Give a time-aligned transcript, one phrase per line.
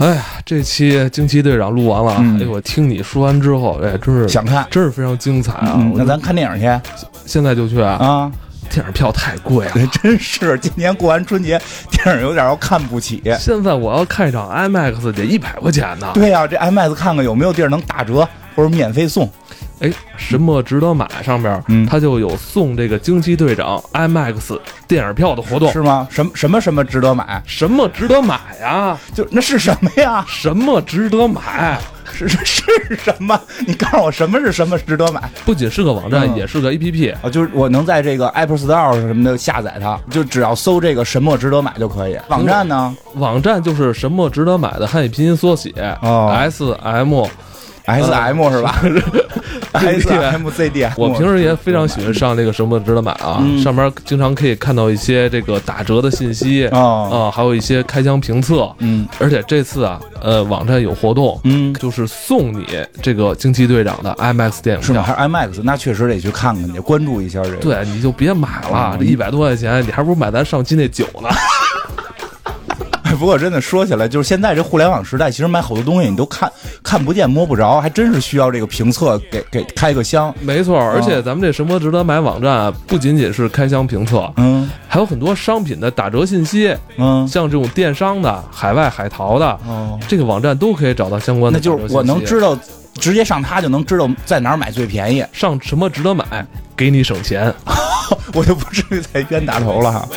[0.00, 5.74] 哎呀，这期惊奇队长录完了哎呦，我听你说完之后，哎，真是想看真是非常精彩啊！
[5.76, 6.90] 嗯，我那咱看电影去
[7.26, 7.92] 现在就去啊！
[8.00, 8.32] 啊！
[8.70, 9.72] 电影票太贵了，
[10.02, 11.60] 真是今年过完春节，
[11.90, 13.22] 电影有点要看不起。
[13.38, 16.10] 现在我要看一场 IMAX 得一百块钱呢。
[16.14, 18.26] 对呀、这 IMAX 看看有没有地儿能打折
[18.56, 19.28] 或者免费送。
[19.80, 25.72] 哎，什么值得买上边，嗯它就有送这个惊奇队长 IMAX 电影票的活动。
[25.72, 26.06] 是吗？
[26.10, 27.42] 什么什么什么值得买？
[27.46, 28.96] 什么值得买呀？
[29.14, 30.24] 就那是什么呀？
[30.28, 31.78] 什么值得买？
[32.12, 33.40] 是是是什么？
[33.66, 37.14] 你告诉我什么是什么值得买不仅是个网站，嗯也是个 APP。
[37.22, 37.30] 啊？
[37.30, 42.18] 就是我能在这个 Apple Store 什么的下载它，就只要搜这个什么值得买就可以。
[42.28, 45.72] 网站呢网站就是什么值得买的汉语拼音缩写、
[46.02, 47.24] 哦 S M。
[47.84, 48.82] ？S M 是吧？
[49.72, 50.86] S M C D。
[50.96, 58.70] 我平时也非常喜欢上那个什么值得买啊，嗯上面经常可以看到一些这个打折的信息啊、哦，还有一些开箱评测。
[58.78, 62.66] 嗯而且这次啊，呃，网站有活动，嗯，就是送你
[63.00, 65.02] 这个惊奇队长的 IMAX 电影是吗？
[65.02, 65.14] 票。
[65.14, 65.60] 还是 IMAX？
[65.62, 67.56] 那确实得去看看你，关注一下这个。
[67.58, 71.28] 对，你就别买了，嗯这一百多块钱，你还不如买咱上期那酒呢。
[73.20, 76.50] 哎，不过真的说起来，就是现在这互联网时代，其实买好多东西你都看
[76.82, 80.34] 看不见摸不着，还真是需要这个评测给给开个箱。
[80.40, 91.62] 没错，而且咱们这什么值得买网站啊，不仅仅是开箱评测，嗯还有很多商品的打折信息，嗯，像这种电商的、海外海淘的，哦，这个网站都可以找到相关的那。
[91.62, 92.58] 就是我能知道，
[92.94, 96.24] 直接上它就能知道在哪儿买最便宜，上什么值得买，
[96.74, 97.52] 给你省钱。
[98.32, 100.08] 我就不至于再冤大头了哈。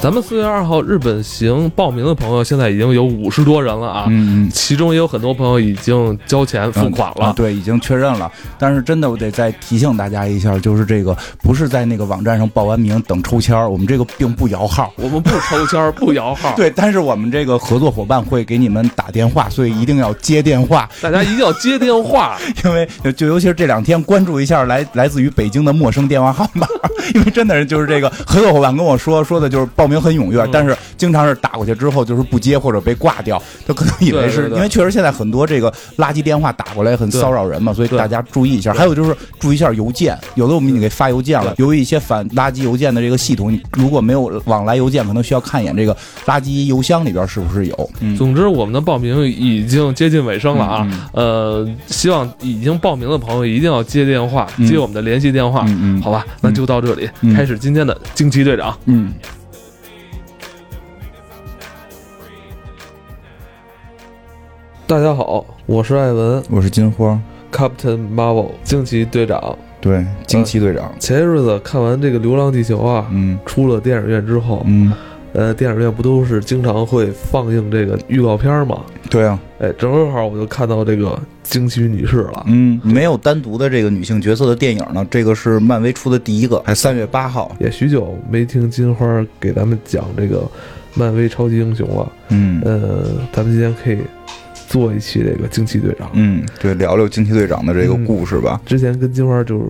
[0.00, 4.50] 咱们四月二号日本行报名的朋友，现在已经有五十多人了啊，嗯嗯。
[4.50, 7.26] 其中也有很多朋友已经交钱付款了。
[7.26, 8.30] 啊对，已经确认了。
[8.60, 14.92] 但是真的，我得再提醒大家一下，就是这个不是在那个网站上报完名等抽签儿，我们这个并不摇号。
[14.94, 22.38] 我们不抽签儿，不摇号，， 对，但是我们这个合作伙伴会给你们打电话，所以一定要接电话，大家一定要接电话。
[22.64, 26.68] 因为就尤其是这两天关注一下来来自于北京的陌生电话号码，
[27.16, 38.72] 因为真的是就是这个合作伙伴跟我说说的就是报名很踊跃，嗯但是经常是打过去之后就是不接或者被挂掉，他可能以为是因为确实现在很多这个垃圾电话打过来很骚扰人嘛，所以大家注意一下。
[38.74, 45.96] 还有就是注意一下邮件，有的我们已经给发邮件了，由于一些反垃圾邮件的这个系统，你如果没有往来邮件，可能需要看一眼这个
[46.26, 47.90] 垃圾邮箱里边是不是有。
[48.00, 50.88] 嗯总之，我们的报名已经接近尾声了啊。
[50.90, 55.64] 嗯呃，希望已经报名的朋友一定要接电话，嗯接我们的联系电话。
[55.66, 58.76] 嗯嗯好吧，那就到这里，嗯开始今天的惊奇队长。
[58.86, 59.12] 嗯。
[64.88, 67.20] 大家好，我是艾文我是金花
[67.52, 69.54] ，，Captain Marvel，惊奇队长。
[69.82, 70.90] 对，惊奇队长。
[70.98, 74.90] 前些日子看完这个《流浪地球》啊，嗯出了电影院之后，嗯，
[75.34, 78.80] 呃，电影院不都是经常会放映这个预告片吗？
[79.10, 82.46] 对啊，哎，正好我就看到这个惊奇女士了。
[82.46, 87.54] 嗯，没有单独的这个女性角色的电影呢，这个是漫威出的第一个，还三月八号。
[87.60, 90.44] 也许久没听金花给咱们讲这个
[90.94, 92.10] 漫威超级英雄了。
[92.30, 93.04] 嗯呃，
[93.34, 93.98] 咱们今天可以
[94.68, 96.10] 做一期这个惊奇队长。
[96.12, 98.60] 嗯，对，聊聊惊奇队长的这个故事吧。
[98.66, 99.64] 之前跟金花就是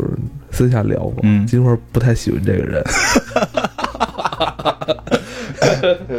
[0.50, 2.82] 私下聊过，嗯金花不太喜欢这个人，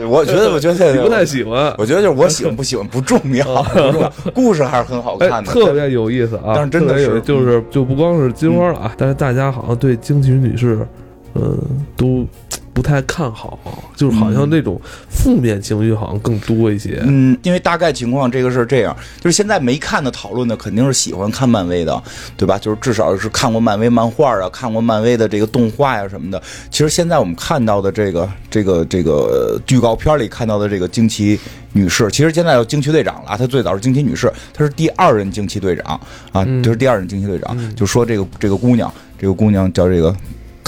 [0.09, 5.51] 我觉得，我觉得 你不太喜欢，我觉得就是我喜欢不喜欢不重要， 不重要，故事还是很好哎，看的。
[5.51, 6.53] 特别有意思啊！
[6.56, 10.88] 但是真的有就是就不光是金花了啊，但是大家好像对惊奇女士，
[11.35, 11.57] 嗯，
[11.95, 12.25] 都
[12.73, 13.59] 不太看好，
[13.95, 14.79] 就是好像那种
[15.09, 17.01] 负面情绪好像更多一些。
[17.03, 22.01] 嗯，因为大概情况这个是这样，就是现在没看的讨论的肯定是喜欢看漫威的，
[22.38, 22.57] 对吧？
[22.57, 26.41] 就是至少是看过漫威漫画啊，看过漫威的这个动画呀、什么的。
[26.72, 31.38] 其实现在我们看到的这个这个这个呃预告片里看到的这个惊奇
[31.73, 36.00] 女士，其实现在有惊奇队长了啊，她最早是惊奇女士，她是第二任惊奇队长
[36.31, 37.75] 啊，嗯这是第二任惊奇队长。
[37.75, 40.16] 就说这个这个姑娘，这个姑娘叫这个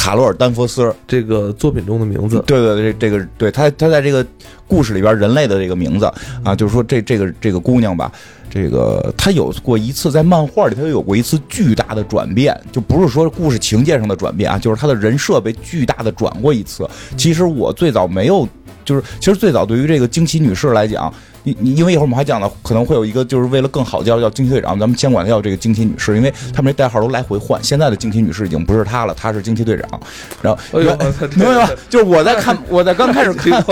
[0.01, 4.25] 卡罗尔丹佛斯，这个作品中的名字，对对对，这这个对他他在这个
[4.67, 6.11] 故事里边人类的这个名字
[6.43, 8.11] 啊，就是说这这个这个姑娘吧，
[8.49, 16.89] 这个她有过一次在漫画里，她有过一次巨大的转变，就不是说故事情节上的转变啊，就是她的人设被巨大的转过一次。
[17.15, 18.47] 其实我最早没有
[18.85, 21.13] 就是其实最早对于这个惊奇女士来讲，
[21.43, 27.61] 你你因为一会儿我们还讲到可能会有一个就是为了更好叫叫惊奇队长，咱们先管她叫这个惊奇女士，因为他们这代号都来回换。
[27.63, 29.99] 现在的惊奇女士已经不是她了，她是惊奇队长。
[30.41, 31.69] 然后明白吧？
[31.89, 33.63] 就是我在看， 我在刚开始看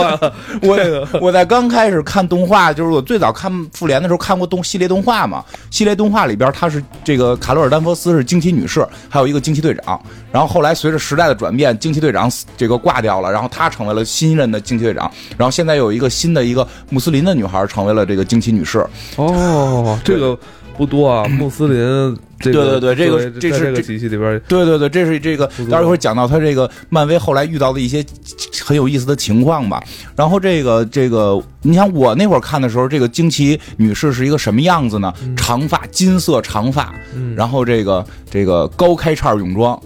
[0.62, 5.46] 我我在刚开始看动画，就是我最早看复联的时候看过动系列动画嘛。
[5.70, 10.02] 系列动画里边，她是这个卡罗尔丹佛斯是惊奇女士，还有一个惊奇队长。
[10.32, 14.99] 然后后来随着时代的转变，惊奇队长死这个挂掉了，然后她成为了新任的惊奇队长。
[15.38, 18.86] 然后现在有一个新的一个穆斯林的女孩成为了这个惊奇女士。
[19.16, 20.38] 哦，这个
[20.78, 28.04] 不多啊，穆斯林这个对对对这个这是这个体系里边，对对对，这是这个，待会儿讲到他这个漫威后来遇到的一些
[28.64, 29.84] 很有意思的情况吧。
[30.16, 35.14] 然后这个这个，你想我那会儿看的时候，这个惊奇女士是一个什么样子呢？
[35.36, 39.78] 长发，金色长发，嗯然后这个这个高开叉泳装。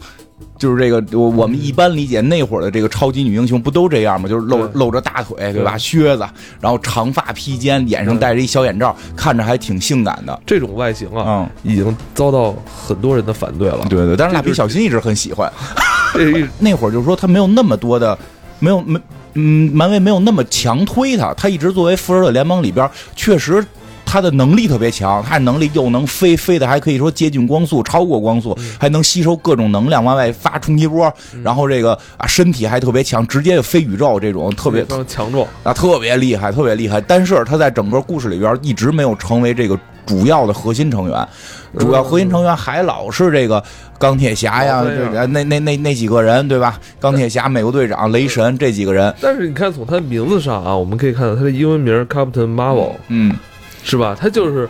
[0.64, 4.30] 就是这个，我我们一般理解那会儿的这个超级女英雄不都这样吗？
[4.30, 5.78] 就是露露着大腿，对吧？
[5.78, 6.26] 靴子，
[6.62, 10.40] 然后长发披肩，脸上戴着一小眼罩，看着还挺性感的。
[10.46, 12.56] 这种外形啊，嗯，已经遭到
[12.88, 13.86] 很多人的反对了。
[13.90, 15.52] 对对，但是蜡笔小新一直很喜欢。
[16.60, 18.18] 那会儿就是说他没有那么多的，
[18.60, 18.98] 没有没
[19.34, 23.62] 嗯，漫威没有那么强推他，他一直作为复仇者联盟里边确实。
[24.14, 31.12] 他的能力特别强，他的能力又能飞，飞的还可以说接近光速，超过光速，还能吸收各种能量往外发冲击波，
[31.42, 37.02] 然后这个啊身体还特别强，直接就飞宇宙这种特别强壮，啊特别厉害，特别厉害。
[37.02, 39.76] 但是他在整个故事里边一直没有成为这个
[40.06, 41.28] 主要的核心成员，
[41.80, 43.64] 主要核心成员还老是这个
[43.98, 44.84] 钢铁侠呀，
[45.32, 46.80] 那那那那几个人对吧？
[47.00, 53.36] 钢铁侠、美国队长、雷神这几个人，但是你看从他的名字上啊，我们可以看到他的英文名 Captain Marvel 嗯，
[53.84, 54.16] 是吧？
[54.20, 54.68] 他就是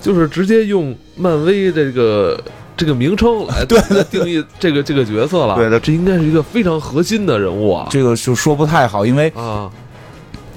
[0.00, 2.42] 就是直接用漫威这个
[2.76, 5.56] 这个名称来对来定义这个这个角色了。
[5.56, 9.70] 对的这应该是一个非常核心的人物啊这个就说不太好，因为啊！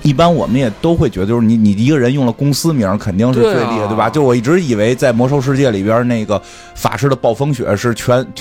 [0.04, 4.10] 一般我们也都会觉得，就是你你一个人用了公司名，肯定是最厉害，对吧？
[4.10, 6.40] 就我一直以为在魔兽世界里边那个
[6.76, 8.26] 法师的暴风雪是全。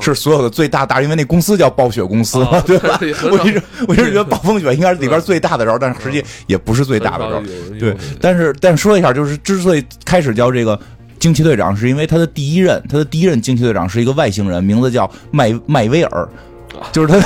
[0.00, 2.98] 是所有的最大大，因为那公司叫暴雪公司 对吧？
[3.30, 7.40] 我一直我一直觉得暴风雪应该是里边最大的招，但是实际也不是最大的招
[7.78, 10.78] 对，但是但说一下，就是之所以开始叫这个
[11.20, 16.28] 惊奇队长，是因为他的第一任，他的第一任惊奇队长是一个外星人，名字叫麦麦威尔。
[16.92, 17.20] 就是他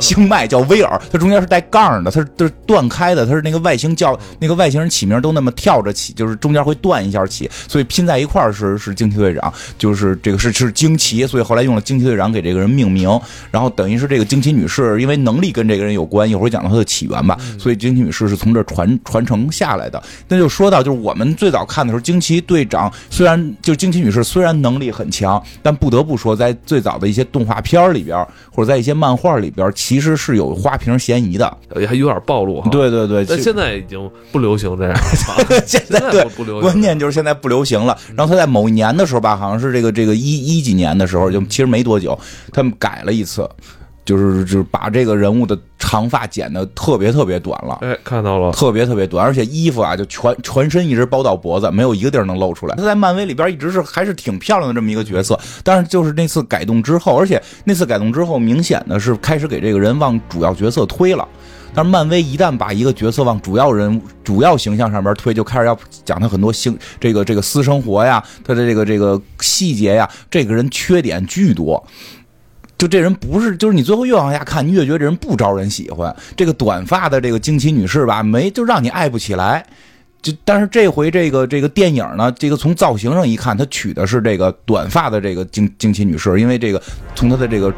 [0.00, 13.08] 星脉 叫威尔，他中间是带杠的，他是断开的，他是那个外星叫那个外星人起名都那么跳着起，就是中间会断一下起，所以拼在一块儿是是惊奇队长，就是这个是是惊奇，所以后来用了惊奇队长给这个人命名，
[13.50, 20.02] 然后等于是这个惊奇女士，因为能力跟这个人有关，一会儿讲到她的起源吧，所以惊奇女士是从这传传承下来的。
[20.28, 28.16] 那就说到，就是我们最早看的时候，惊奇队长虽然就惊奇女士虽然能力很强，但不得不说，在最早的一些动画片里边，
[28.52, 31.56] 或者在一些漫画里边，其实是有花瓶嫌疑的。
[31.86, 35.60] 还有点暴露哈。，对对对，现在已经不流行这样了。
[35.66, 37.96] 现现在对不不流行，关键就是现在不流行了。
[38.16, 42.18] 然后他在某一年的时候吧，好像是这个这个一一几年的时候，就其实没多久，
[42.52, 43.48] 他们改了一次，
[44.10, 47.78] 就是就是把这个人物的长发剪得特别特别短了。
[47.82, 52.74] 哎，看到了，特别特别短，而且衣服啊就全全身一直包到脖子，没有一个地儿能露出来。
[52.74, 61.28] 他在漫威里边一直是还是挺漂亮的这么一个角色，但是就是那次改动之后，而且那次改动之后，明显的是开始给这个人往主要角色推了。
[61.72, 71.80] 但是漫威一旦把一个角色往主要人物、主要形象上面推，就开始要讲他很多性这个这个私生活呀，他的这个这个细节呀，这个人缺点巨多。
[72.80, 76.16] 就这人不是，就是你最后越往下看，你越觉得这人不招人喜欢。
[76.34, 79.62] 这个短发的这个惊奇女士吧，没就让你爱不起来。
[80.22, 86.82] 就但是这回这个这个电影呢，这个从造型上一看，他取的是这个短发的这个惊惊奇女士，因为这个
[87.14, 87.70] 从她的这个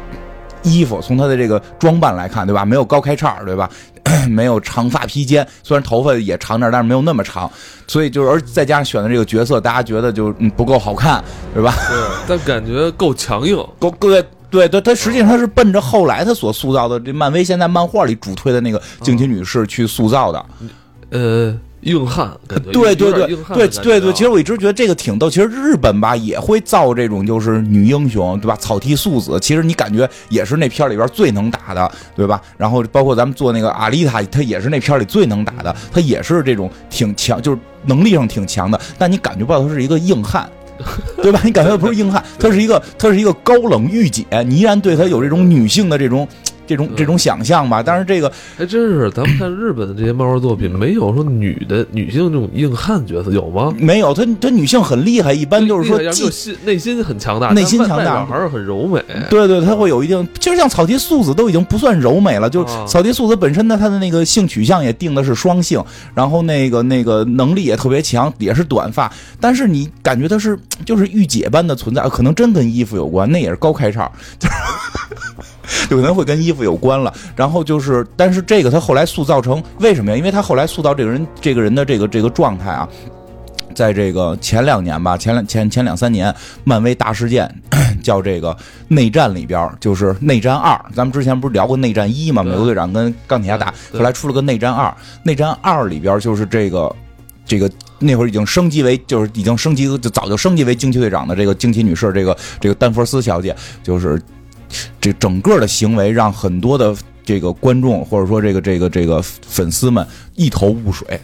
[0.63, 2.63] 衣服，从她的这个装扮来看，对吧？
[2.63, 3.69] 没有高开叉，对吧？
[4.29, 7.51] 没有长发披肩，虽然头发也长点，但是没有那么长，
[7.87, 11.21] 所以就是而再加上选的这个角色，大家觉得就嗯不够好看，
[11.53, 11.73] 对吧？
[11.89, 13.57] 对，但感觉够强硬。
[13.77, 14.23] 够对
[14.53, 20.45] 对对，他实际上他是奔着后来他所塑造的这漫威现在漫画里主推的那个惊奇女士去塑造的。
[21.09, 23.27] 呃，硬汉对对对对
[23.71, 25.27] 对对，其实我一直觉得这个挺逗。
[25.27, 28.55] 其实日本吧也会造这种就是女英雄，对吧？
[28.57, 32.39] 草剃素子，其实你感觉也是那片里边最能打的，对吧？
[32.55, 40.47] 然后包括咱们做那个阿丽塔，她也是那片里最能打的，她也是这种挺强，就是能力上挺强的，但你感觉不到她是一个硬汉。
[41.21, 41.41] 对吧？
[41.43, 46.27] 你感觉不是硬汉，他是一个，他是一个高冷御姐，你依然对他有这种女性的这种
[46.75, 47.83] 这这种这种想象吧。
[47.83, 53.71] 但是这个还真是，咱们看日本的这些漫画作品，没有说女的女性这种硬汉角色，有吗？
[53.77, 59.03] 没有，她她女性很厉害，一般就是说既厉害要就心内心很强大，内心强大还是很柔美。
[59.29, 65.83] 对对，她会有一定，其实像草笛素子都已经不算柔美了，就啊草笛素子本身呢，她的那个性取向也定的是双性，
[66.15, 74.55] 然后那个那个能力也特别强，也是短发，但是你感觉她是就是御姐般的存在，可能真跟衣服有关，那也是高开叉，就是。
[75.89, 80.17] 有可能会跟衣服有关了，然后就是，但是这个他后来塑造成为什么呀？
[80.17, 82.87] 因为他后来塑造这个人，这个人的这个这个状态啊，
[83.73, 87.49] 在这个前两年吧，前两前前两三年，漫威大事件
[88.03, 88.55] 叫这个
[88.87, 90.79] 内战里边，就是内战二。
[90.93, 92.43] 咱们之前不是聊过内战一吗？
[92.43, 94.93] 美国队长跟钢铁侠打，后来出了个内战二。
[95.23, 96.93] 内战二里边就是这个
[97.45, 104.21] 这个那会儿已经升级为，就是已经升级，就早就升级为惊奇队长的这个惊奇女士，这个这个丹佛斯小姐，就是
[104.99, 111.19] 这整个的行为让很多的这个观众或者说这个这个这个粉丝们一头雾水。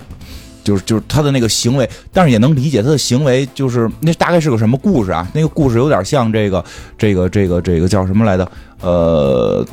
[0.61, 5.27] 就是就是他的那个行为，但是也能理解他的行为，就是那大概是个什么故事啊？
[5.33, 6.63] 那个故事有点像这个
[6.95, 8.51] 这个这个这个叫什么来的？
[8.81, 9.65] 呃，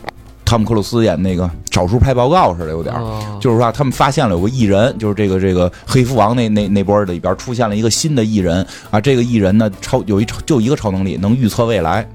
[0.43, 2.95] 汤姆克鲁斯演那个找书拍报告似的，有点
[3.41, 8.99] 就是说，他们发现了有个艺人，就是这个这个黑蝠王那那那波里边出现了一个新的艺人啊。
[8.99, 12.09] 这个艺人呢，超有一超就一个超能力，能预测未来，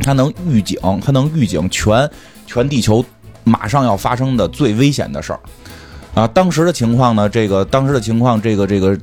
[0.00, 2.10] 他能预警，他能预警全
[2.46, 3.04] 全地球
[3.44, 5.40] 马上要发生的最危险的事儿
[6.14, 6.26] 啊。
[6.28, 8.98] 当时的情况呢，这个当时的情况，这个这个。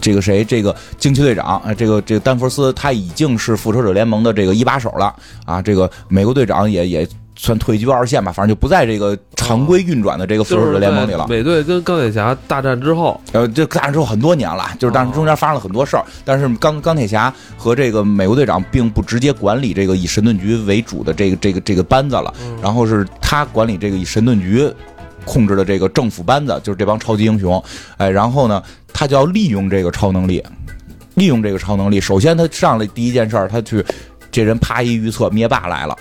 [0.00, 5.14] 这个谁，这个惊奇队长，啊，这个这个丹佛斯，他已经是复仇者联盟的这个一把手了
[5.44, 5.62] 啊。
[5.62, 11.26] 这个美国队长也也算退居二线吧，反正就不在这个常规运转的这个复仇者联盟里了。
[11.28, 24.70] 美队跟钢铁侠大战之后，呃，这大战之后很多年了，就是但是中间发生了很多事儿，但是钢钢铁侠和这个美国队长并不直接管理这个以神盾局为主的这个这个这个班子了，然后是他管理这个以神盾局
[25.24, 27.62] 控制的这个政府班子，就是这帮超级英雄，
[27.96, 28.62] 哎，然后呢，
[28.92, 30.42] 他就要利用这个超能力，
[31.14, 33.84] 利用这个超能力，首先他上来第一件事儿，他去
[34.30, 35.96] 这人啪一预测灭霸来了。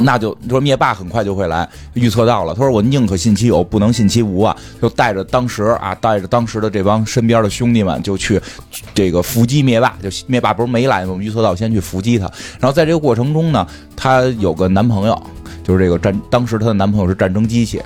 [0.00, 2.54] 那就说灭霸很快就会来，预测到了。
[2.54, 4.56] 他说我宁可信其有，不能信其无啊！
[4.80, 8.40] 就带着当时啊，带着当时的这帮身边的兄弟们，就去
[8.94, 9.94] 这个伏击灭霸。
[10.02, 11.12] 就灭霸不是没来吗？
[11.12, 12.24] 我们预测到先去伏击他。
[12.58, 15.22] 然后在这个过程中呢，她有个男朋友，
[15.62, 17.82] 就是这个战，当时她的男朋友是战争机器，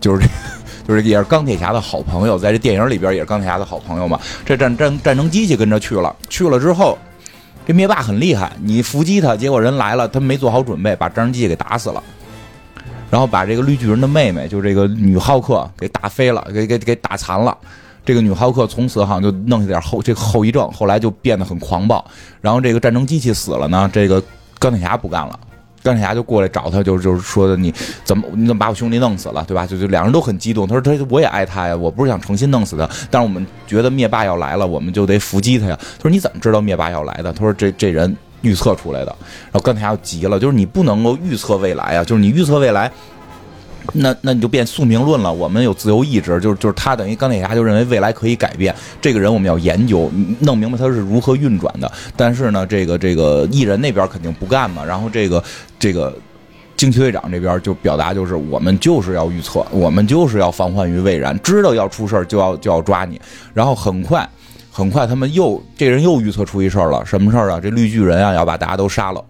[0.00, 0.28] 就是这。
[0.88, 4.18] 就是也是钢铁侠的好朋友，在这电影里边也是钢铁侠的好朋友嘛。
[4.44, 6.98] 这战战战争机器跟着去了，去了之后，
[7.70, 12.02] 这灭霸很厉害，你伏击他，结果人来了，他没做好准备，把战争机器给打死了，
[13.08, 17.56] 然后把这个绿巨人的妹妹，就这个女浩克给打飞了，给给给打残了。
[18.04, 22.04] 这个女浩克从此好像就弄下点后这个后遗症，后来就变得很狂暴。
[22.40, 24.20] 然后这个战争机器死了呢，这个
[24.58, 25.38] 钢铁侠不干了。
[25.82, 27.72] 钢铁侠就过来找他，就就是说的你
[28.04, 29.66] 怎么你怎么把我兄弟弄死了，对吧？
[29.66, 30.66] 就就两人都很激动。
[30.66, 35.78] 他说他我也爱他呀，我不是想诚心弄死他，但是我们觉得灭霸要来了，我们就得伏击他呀。
[35.80, 37.32] 他说你怎么知道灭霸要来的？
[37.32, 39.16] 他说这这人预测出来的。
[39.44, 42.90] 然后钢铁侠急了，就是你不能够预测未来啊，就是你预测未来。
[43.94, 45.32] 那那你就变宿命论了。
[45.32, 48.74] 我们有自由意志，就是就是他等于钢铁侠就认为未来可以改变。
[49.00, 51.90] 这个人我们要研究，弄明白他是如何运转的。
[52.16, 54.84] 但是呢，这个这个艺人那边肯定不干嘛。
[54.84, 55.42] 然后这个
[55.78, 56.16] 这个
[56.76, 63.20] 惊奇队长这边就表达就是我们就是要预测，我们就是要防患于未然，知道要出事就要就要抓你。
[63.52, 64.28] 然后很快
[64.70, 67.60] 很快他们又这人又预测出一事儿了，什么事儿啊？
[67.60, 69.22] 这绿巨人啊要把大家都杀了。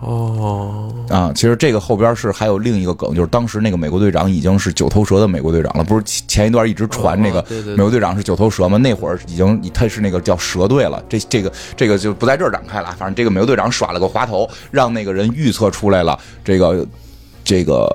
[0.00, 8.76] 哦，啊，其实这个后边是还有另一个梗，就是当时那个美国队长已经是九头蛇的美国队长了，不是前前一段一直传那个美国队长是九头蛇吗？
[8.76, 12.94] 那会儿已经他是那个叫蛇队了，这这个这个就不在这儿展开了。
[12.98, 16.86] 反正这个美国队长耍了个滑头，让那个人预测出来了，这个
[17.42, 17.88] 这个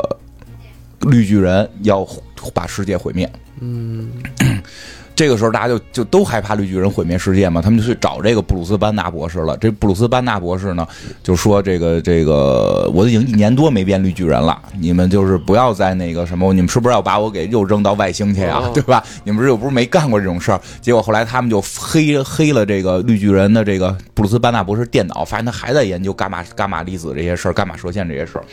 [1.01, 2.05] 绿巨人要
[2.51, 3.31] 把世界毁灭。
[3.60, 4.10] 嗯，
[5.21, 9.55] 这个时候大家就就都害怕绿巨人毁灭世界嘛，他们就去找这个布鲁斯班纳博士了。
[9.57, 10.87] 这布鲁斯班纳博士呢，
[11.21, 18.63] 就说这个这个我已经一年多没变绿巨人了，你们就是不要再那个什么，你们是不是要把我给又扔到外星去啊？
[18.63, 19.03] 哦对吧？
[19.23, 28.43] 你们又不是没干过这种事儿，结果后来他们就黑黑了这个绿巨人的这个布鲁斯班纳博士电脑，发现他还在研究伽马伽马粒子这些事儿，伽马射线这些事儿。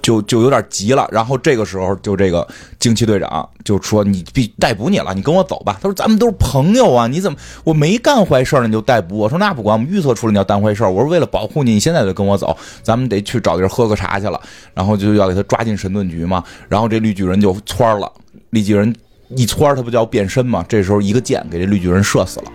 [0.00, 2.46] 就就有点急了，然后这个时候就这个
[2.78, 10.82] 惊奇队长就说：“你必逮捕你了，你跟我走吧。”他说：“咱们都是朋友啊，你怎么我没干坏事呢你就逮捕我？”说：“那不管，我们预测出来你要干坏事。
[10.84, 14.40] 我说为了保护你，你现在就跟我走，咱们得去找地儿喝个茶去了。”
[14.72, 16.42] 然后就要给他抓进神盾局嘛。
[16.68, 18.10] 然后这绿巨人就窜了，
[18.50, 18.94] 绿巨人
[19.36, 20.64] 一窜他不就要变身嘛？
[20.68, 22.52] 这时候一个箭给这绿巨人射死了。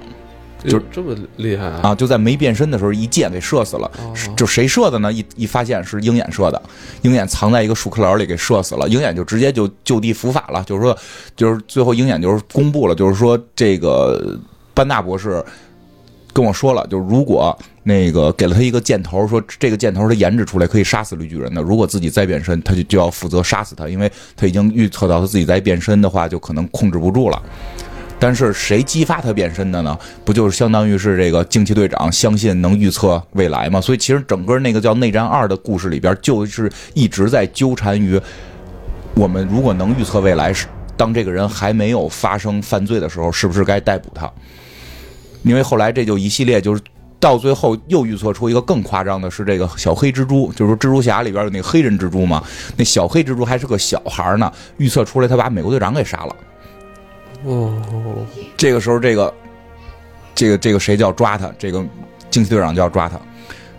[0.70, 1.80] 就这么厉害啊！
[1.84, 3.92] 啊，就在没变身的时候一箭给射死了。
[3.98, 5.12] 哦就谁射的呢？
[5.12, 6.62] 一一发现是鹰眼射的，
[7.02, 10.98] 鹰眼藏在一个树壳篓里给射死了，鹰眼就直接就就地伏法了，就是说，
[11.36, 14.38] 就是最后鹰眼就是公布了，就是说这个
[14.74, 15.44] 班纳博士
[16.32, 27.42] 跟我说了，就是如果那个给了他一个箭头，说这个箭头他研制出来可以杀死绿巨人的，如果自己再变身，他就就要负责杀死他，因为他已经预测到他自己再变身的话，就可能控制不住了。
[28.24, 30.00] 但是谁激发他变身的呢？
[30.24, 33.82] 不就是相当于是这个惊奇队长相信能预测未来吗？
[33.82, 38.18] 所以其实整个那个叫《内战二》的故事里边，就是一直在纠缠于
[39.14, 44.32] 我们如果能预测未来，是当这个人还没有发生犯罪的时候，是不是该逮捕他？
[45.42, 46.82] 因为后来这就一系列就是。
[47.20, 52.44] 到最后又预测出一个更夸张的是这个小黑蜘蛛，就是蜘蛛侠里边有那个黑人蜘蛛嘛，
[52.76, 56.36] 那小黑蜘蛛还是个小孩呢，预测出来他把美国队长给杀了。
[57.46, 58.26] 哦，
[58.58, 59.34] 这个时候，这个
[60.34, 61.52] 这个这个谁就要抓他？
[61.58, 61.84] 这个
[62.30, 63.20] 惊奇队长就要抓他。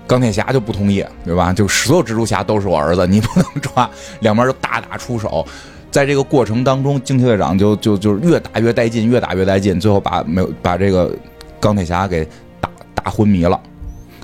[0.07, 1.51] 钢铁侠就不同意，对吧？
[1.53, 3.89] 就所有蜘蛛侠都是我儿子，你不能抓。
[4.21, 5.47] 两边就大打出手，
[5.91, 11.11] 在这个过程当中，惊奇队长就就就是越打越带劲，越打越带劲，最后把没有把这个
[11.59, 12.23] 钢铁侠给
[12.61, 13.59] 打打昏迷了。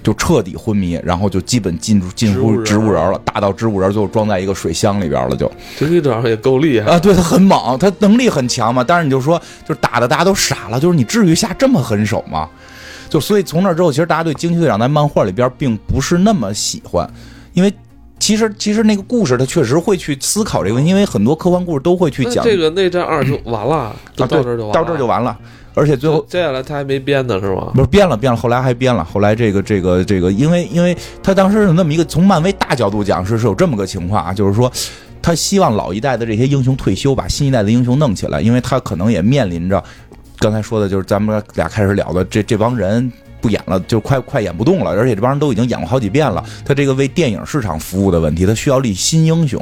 [0.03, 8.83] 就彻底昏迷，然后就基本进入进入植植物人了，打到植物人，最后装在一个水箱里边了，就这队长也够厉害啊，对他很猛，他能力很强嘛。
[8.83, 12.49] 但是你就说，就是打的大家都傻了，就是你至于下这么狠手吗？
[13.09, 17.09] 就所以从那之后，其实大家对惊奇队长在漫画里边并不是那么喜欢，
[17.53, 17.73] 因为
[18.21, 25.37] 其实其实那个故事他确实会去思考这个问题，因为很多科幻故事都会去讲这个内战二就 完了，到这儿就完了，到这儿就完了，
[25.75, 27.73] 而且最后接下来他还没编呢，是吗？
[27.75, 34.71] 不是编了编了，后来还编了，后来这个这个这个，因为因为他当时是那么一个从漫威大角度讲是是有这么个情况啊，就是说
[35.23, 39.83] 他希望老一代的这些英雄退休，把新一代的英雄弄起来，因为他可能也面临着
[40.39, 43.11] 刚才说的就是咱们俩开始聊的这这帮人。
[43.41, 46.45] 不演了，就快快演不动了，而且这帮人都已经演过好几遍了。
[46.65, 49.61] 他这个为电影市场服务的问题，他需要立新英雄，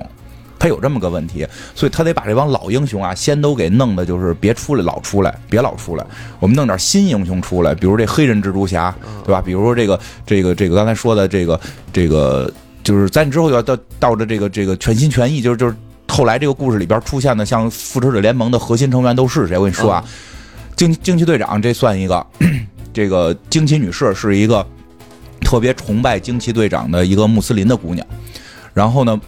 [0.58, 6.04] 他有这么个问题，所以他得把这帮老英雄啊，先都给弄的，就是别出来老出来，别老出来，
[6.40, 8.94] 我们弄点新英雄出来，比如这黑人蜘蛛侠，
[9.24, 9.40] 对吧？
[9.40, 11.60] 比如说这个这个这个刚才说的这个
[11.92, 15.74] 这个，就是在你之后要到到着这个这个全心全意，就是就是
[16.08, 19.56] 后来这个故事里边出现的，像复仇者联盟的核心成员都是谁？
[19.56, 20.04] 我跟你说啊，
[20.74, 22.26] 惊惊奇队长这算一个，
[22.92, 24.66] 这个惊奇女士是一个
[25.40, 28.06] 特别崇拜惊奇队长的一个穆斯林的姑娘，
[28.74, 29.20] 然后呢。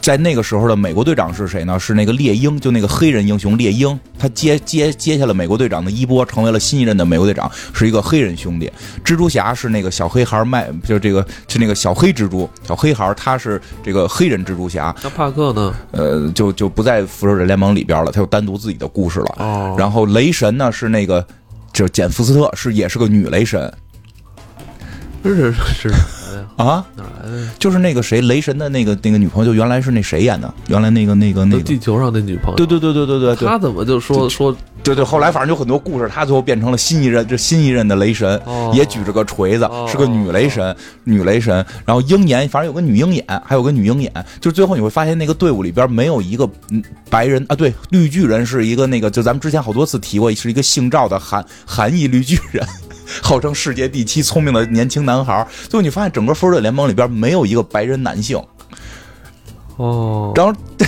[0.00, 1.78] 在那个时候的美国队长是谁呢？
[1.78, 8.72] 是那个猎鹰，就那个黑人英雄猎鹰，他接接接下了美国队长的衣钵，成为了新一任的美国队长，是一个黑人兄弟。
[9.04, 15.74] 蜘蛛侠是那个小黑孩麦，就是这个是那个小黑蜘蛛，小黑孩他是这个黑人蜘蛛侠，那帕克呢？
[15.90, 19.34] 呃，就就不在复仇者联盟里边了，他有单独自己的故事了。
[19.40, 21.26] 哦，然后雷神呢是那个，
[21.78, 23.72] 就是简·福斯特，是也是个女雷神。
[25.22, 26.64] 这是是哪来的？
[26.64, 27.48] 啊，哪来的？
[27.58, 41.64] 就是那个谁，雷神的那个那个女朋友，就原来是那谁演的，原来那个那个那个，地球上的女朋友，对对对对对对对他怎么就说说对对，后来反正有很多故事，他最后变成了新一任，这新一任的雷神，哦也举着个锤子，哦是个女雷神，女雷神。
[41.84, 44.12] 然后鹰眼，反正有个女鹰眼，还有个女鹰眼。
[44.40, 52.64] 就是最后你会发现，那个队伍里边没有一个嗯白人啊，对，绿巨人是一个那个，就咱们之前好多次提过，是一个姓赵的韩韩裔绿巨人。
[53.22, 58.40] 号称世界第七聪明的年轻男孩，最后你发现整个复仇者联盟里边没有一个白人男性，
[59.76, 60.52] 哦，然后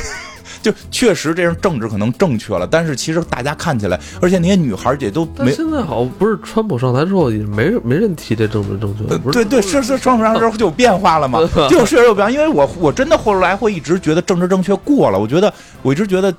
[0.62, 5.50] 就确实这样政治可能正确了，但是其实大家看起来，而且那些女孩也都没。
[5.50, 12.30] 现在好像不是川普上台之后也没没人提这政治正确，不是对对，是是，川普上台之后就有变化了嘛， 就确实有变化。
[12.30, 16.30] 因为我我真的后来会一直觉得政治正确过了，我觉得我一直觉得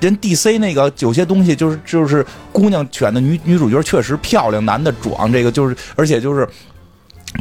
[0.00, 6.48] 人 DC 那个有些东西就是就是姑娘选的女女主角确实漂亮，男的壮，这个就是而且就是。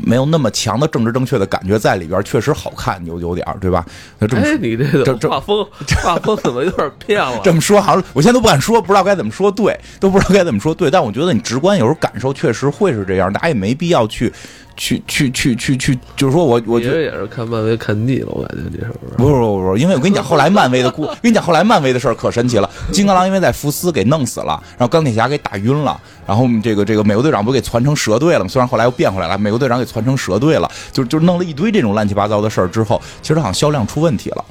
[0.04, 3.84] 没有那么强的政治正确的感觉在里边，确实好看，有有点儿，对吧？
[4.20, 5.66] 那这么说哎，你这这这个画风
[6.04, 7.42] 画风怎么有点变了？
[7.44, 10.92] 这么说好像我现在都不敢说，不知道该怎么说对，都不知道该怎么说对。
[10.92, 14.32] 但我觉得你直观有时候感受确实会是这样，大家也没必要去
[14.80, 17.02] 去去去去去，就是说我我觉得。
[17.02, 19.16] 也是看漫威看腻了，我感觉你是不是？
[19.18, 22.70] 不是不是不是，因为我跟你讲，后来漫威的故，跟你讲后来漫威的事儿可神奇了。
[22.94, 28.48] 金刚狼因为在福斯给弄死了，然后钢铁侠给打晕了，然后这个这个美国队长不给传成蛇队了吗？
[28.48, 34.46] 虽然后来又变回来了，美国队长给传成蛇队了，就就弄了一堆这种乱七八糟的事儿之后，其实好像销量出问题了。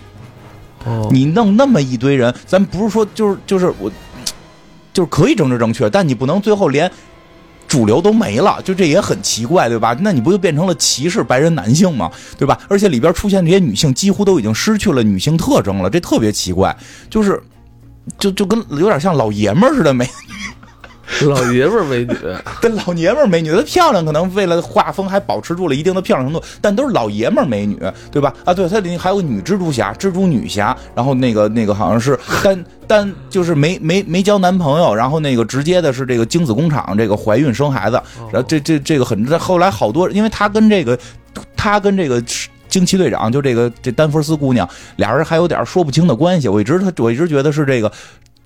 [0.84, 3.90] 哦，你弄那么一堆人，咱不是说就是就是我，
[4.92, 6.90] 就是可以政治正确，但你不能最后连
[7.68, 9.94] 主流都没了，就这也很奇怪，对吧？
[10.00, 12.10] 那你不就变成了歧视白人男性吗？
[12.38, 12.58] 对吧？
[12.66, 16.74] 而且里边出现这些女性，几乎都已经失去了女性特征了，这特别奇怪，
[17.10, 17.40] 就是
[18.18, 20.08] 就就跟有点像老爷们儿似的，没
[21.26, 22.14] 老爷们儿美女，
[22.60, 27.78] 跟老爷们儿美女，她漂亮，可能为了画风还保持住了一定的漂亮程度，但都是老爷们儿美女，
[28.10, 28.32] 对吧？
[28.44, 38.00] 啊，对，她里还有个女蜘蛛侠，蜘蛛女侠，然后那个那个好像是单单就是没没没交男朋友，然后那个直接的是这个精子工厂这个怀孕生孩子，
[38.32, 40.98] 然后这这这个很后来好多，因为她跟这个
[41.56, 42.22] 她跟这个。
[42.68, 46.48] 惊奇队长就这个这丹佛斯姑娘，俩人还有点说不清的关系。
[46.48, 47.90] 我一直他我一直觉得是这个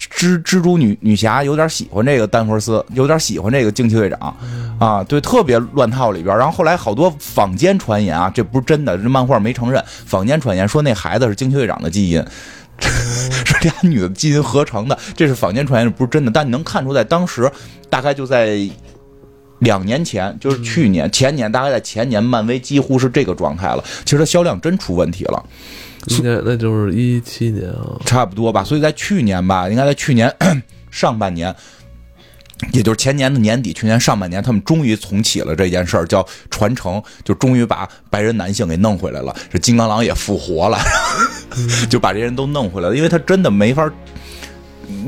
[0.08, 4.36] 蜘蜘蛛女女侠有点喜欢这个丹佛斯，有点喜欢这个惊奇队长
[4.78, 6.36] 啊，对，特别乱套里边。
[6.36, 9.82] 然后后来好多坊间传言啊，这不是真的，这漫画没承认。
[10.06, 12.24] 坊间传言说那孩子是惊奇队长的基因。
[12.82, 16.32] 是俩女的基因合成的，这是坊间传言，不是真的。
[16.32, 17.48] 但你能看出，在当时，
[17.88, 18.58] 大概就在
[19.62, 23.82] 两年前，就是去年、前年，大概在前年，漫威几乎是这个状态了。
[24.04, 25.44] 其实它销量真出问题了，
[26.08, 28.64] 应该那就是一七年啊，差不多吧。
[28.64, 30.34] 所以在去年吧，应该在去年
[30.90, 31.54] 上半年，
[32.72, 39.32] 也就是前年的年底，去年上半年，他们终于重启了这件事儿，叫传承，就终于把白人男性给弄回来了。
[39.48, 40.78] 这金刚狼也复活了，
[41.88, 43.88] 就把这些人都弄回来了，因为他真的没法。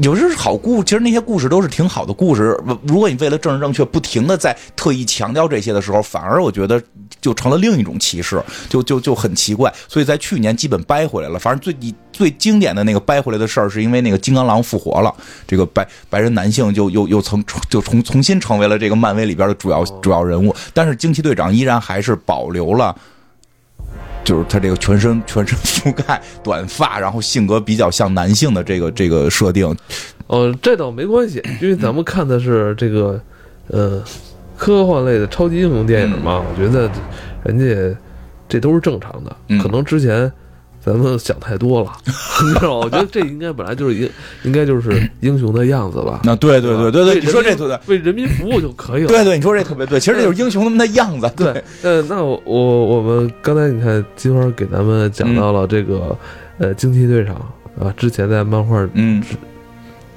[0.03, 2.59] 有时是好故，其实那些故事都是挺好的故事。
[2.87, 6.83] 如果你为了政治正确，不停的在特意强调这些的时候，反而我觉得
[7.21, 9.73] 就成了另一种歧视，就就就很奇怪。
[9.89, 11.39] 所以在去年基本掰回来了。
[11.39, 15.15] 反正最最经典的那个掰回来的事儿，是因为那个金刚狼复活了，
[15.47, 20.55] 这个白白人男性就又又曾就重重新成为了这个漫威里边的主要主要人物。
[20.73, 22.95] 但是惊奇队长依然还是保留了。
[24.25, 29.77] 就是他这个全身全身覆盖短发，然后性格比较像男性的这个这个设定，
[30.27, 33.21] 呃，这倒没关系，因为咱们看的是这个
[33.69, 34.03] 呃
[34.57, 36.91] 科幻类的超级英雄电影嘛，我觉得
[37.45, 37.99] 人家
[38.49, 40.33] 这都是正常的，嗯可能之前。
[40.85, 42.85] 咱们想太多了， 你知道吗？
[42.85, 44.11] 我觉得这应该本来就是应
[44.43, 46.21] 应该就是英雄的样子吧。
[46.25, 49.09] 那对对对对对，你说这对对为人民服务就可以了。
[49.09, 56.17] 对对，你说这特别对，其实这就是英雄他们的样子，对，呃，那我我我们刚才你看金花给咱们讲到了这个、
[56.59, 57.35] 呃惊奇队长
[57.81, 59.23] 啊，之前在漫画嗯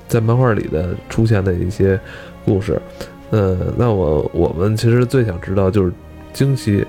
[0.07, 1.99] 在漫画里的出现的一些
[2.43, 2.81] 故事，
[3.29, 5.91] 呃，那我我们其实最想知道就是
[6.33, 6.85] 惊奇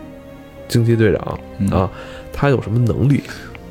[0.68, 1.90] 惊奇队长嗯啊，
[2.32, 3.22] 他有什么能力？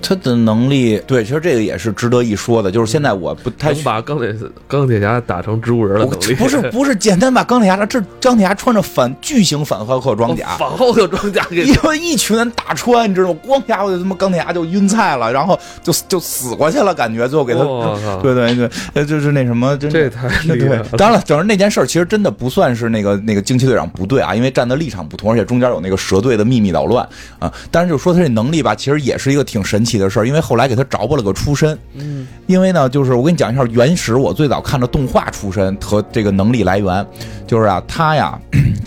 [0.08, 4.34] 他的能力，对，其实这个也是值得一说的，就是现在我不太能把钢铁
[4.66, 6.36] 钢铁侠打成植物人的我能力？
[6.36, 13.40] 不是不是简单把钢铁侠这钢铁侠穿着反巨型反浩克装甲，反浩克装甲给一一群人打穿，你知道吗？
[13.46, 17.60] 光家伙就他妈钢铁侠就晕菜了，然后就就死过去了，感觉最后给他，
[18.24, 20.78] 对对对，呃，就是那什么，真的这太厉害。
[20.98, 27.06] 当然了，整个那件事儿其实真的不算是那个那个惊奇队长不对啊，因为站的立场不同，而且中间有那个蛇队的秘密捣乱
[27.40, 27.52] 啊。
[27.72, 31.78] 但是就说他这能力吧，其实也是一个挺神奇的事儿，因为后来给他找补了个出身。
[31.94, 37.06] 嗯，因为呢，就是我跟你讲一下原始我最早看的动画出身和这个能力来源，
[37.46, 38.40] 就是啊，她呀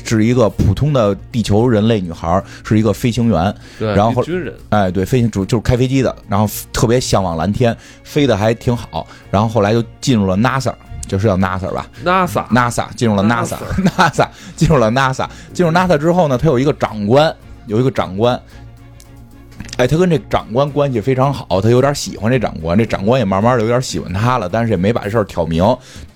[0.05, 10.73] 是一个普通的地球人类女孩，是一个飞行员，对，然后军人，哎，对，飞行主就是开飞机的，然后特别向往蓝天，飞的还挺好，然后后来就进入了 NASA，
[11.07, 17.33] 就是叫 NASA 吧 NASA，NASA 进入了 NASA，NASA 进入了 NASA，进入 NASA 之后呢，他有一个长官，
[17.67, 18.41] 有一个长官。
[19.81, 25.65] 哎，他跟这长官关系非常好，他有点喜欢这长官，这长官也慢慢的有点喜欢他了，但是也没把这事儿挑明。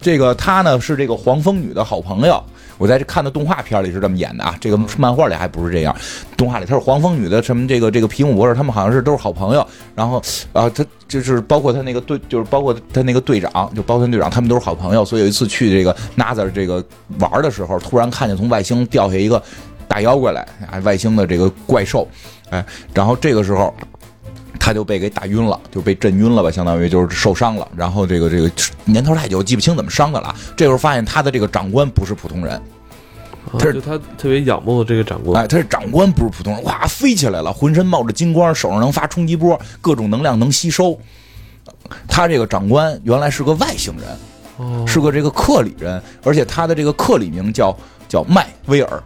[0.02, 2.38] 这个他呢是这个黄蜂女的好朋友，
[2.76, 5.96] 我在这看的动画片里是这么演的啊，这个漫画里还不是这样，
[6.36, 10.22] 动画里他是黄蜂女的什么这个这个皮姆博士，他们好像是都是好朋友，然后
[10.52, 16.84] 啊他就是包括他那个队，就是包括他那个队长，就包括他队长，他们都是好朋友，所以有一次去这个 NASA 这个
[17.18, 19.42] 玩的时候，突然看见从外星掉下一个
[19.88, 22.06] 大妖怪来，啊，外星的这个怪兽，
[22.50, 23.74] 哎，然后这个时候。
[24.56, 27.68] 他就被给打晕了，就被震晕了吧，相当于就是受伤了。
[27.76, 28.50] 然后这个这个
[28.86, 30.34] 年头太久，记不清怎么伤的了。
[30.56, 32.58] 这时候发现他的这个长官不是普通人，
[33.58, 40.98] 他是啊就他特别仰慕这个长官，哎，他是长官，不是普通人，哇，飞起来了，浑身冒着金光，手上能发冲击波，各种能量能吸收。
[42.08, 44.16] 他这个长官原来是个外星人，
[44.56, 47.76] 哦是个这个克里人，而且他的这个克里名叫
[48.08, 49.02] 叫麦威尔。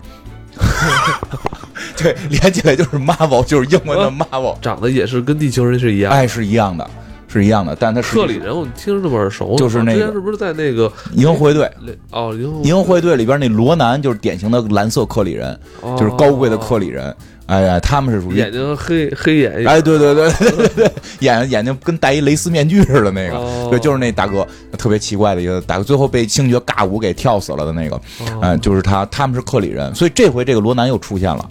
[1.96, 6.12] 对，连起来就是 Marvel，就是英文的 Marvel，长得也是跟地球人是一样。
[6.12, 6.88] 哎，是一样的，
[7.28, 11.70] 是一样的，但他是克里人，我听着这么耳熟，就是那个之前是不是在那个银河会队，
[12.10, 15.58] 哦银河银河会队里边那罗南就是典型的蓝色克里人，
[15.96, 17.14] 就是高贵的克里人。
[17.46, 28.02] 哎呀，他们是属于眼睛黑黑眼哎，对对对对对对，眼眼睛跟戴一蕾丝面具似的那个，哦对，就是那大哥，特别奇怪的一个大哥，最后被星爵尬舞给跳死了的那个，哦
[28.42, 31.50] 嗯、就是他，他们是克里人，所以这回这个罗南又出现了。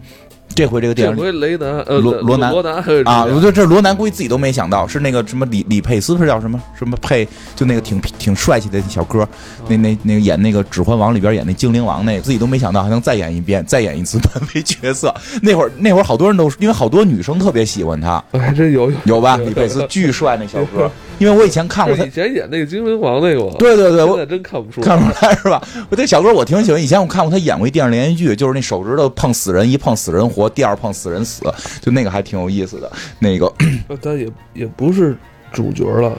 [0.57, 9.27] 这回这个电影这回雷南呃罗罗南罗南啊，我觉得这罗南估计自己都没想到，是那个什么李李佩斯，是叫什么什么佩，就那个挺挺帅气的小哥，
[9.67, 15.13] 那那那个演那个《指环王》里边演那精灵王那个，自己都没想到还能再演一遍，再演一次漫威角色。
[15.43, 19.37] 那会儿那会儿好多人都因为好多女生特别喜欢他，哎，这有有有吧？
[19.37, 23.55] 李佩斯巨帅那小哥，因为我以前看过他以，前演那个精灵王那个吗？
[23.57, 25.61] 对对对，我现在真看不出看不出来是吧？
[25.89, 31.41] 我这小哥我挺喜欢，以前我看过他演过一电视连续剧，就是那手指头碰死人，一碰死人活，第二碰死人死，
[31.81, 32.91] 就那个还挺有意思的。
[33.19, 33.51] 那个
[33.87, 35.17] 呃但也也不是
[35.51, 36.13] 主角了。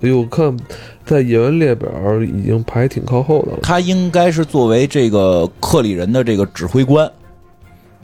[0.00, 0.56] 哎呦，我看
[1.04, 1.90] 在演员列表
[2.22, 3.58] 已经排挺靠后的了。
[3.62, 7.10] 他应该是作为这个克里人的这个指挥官。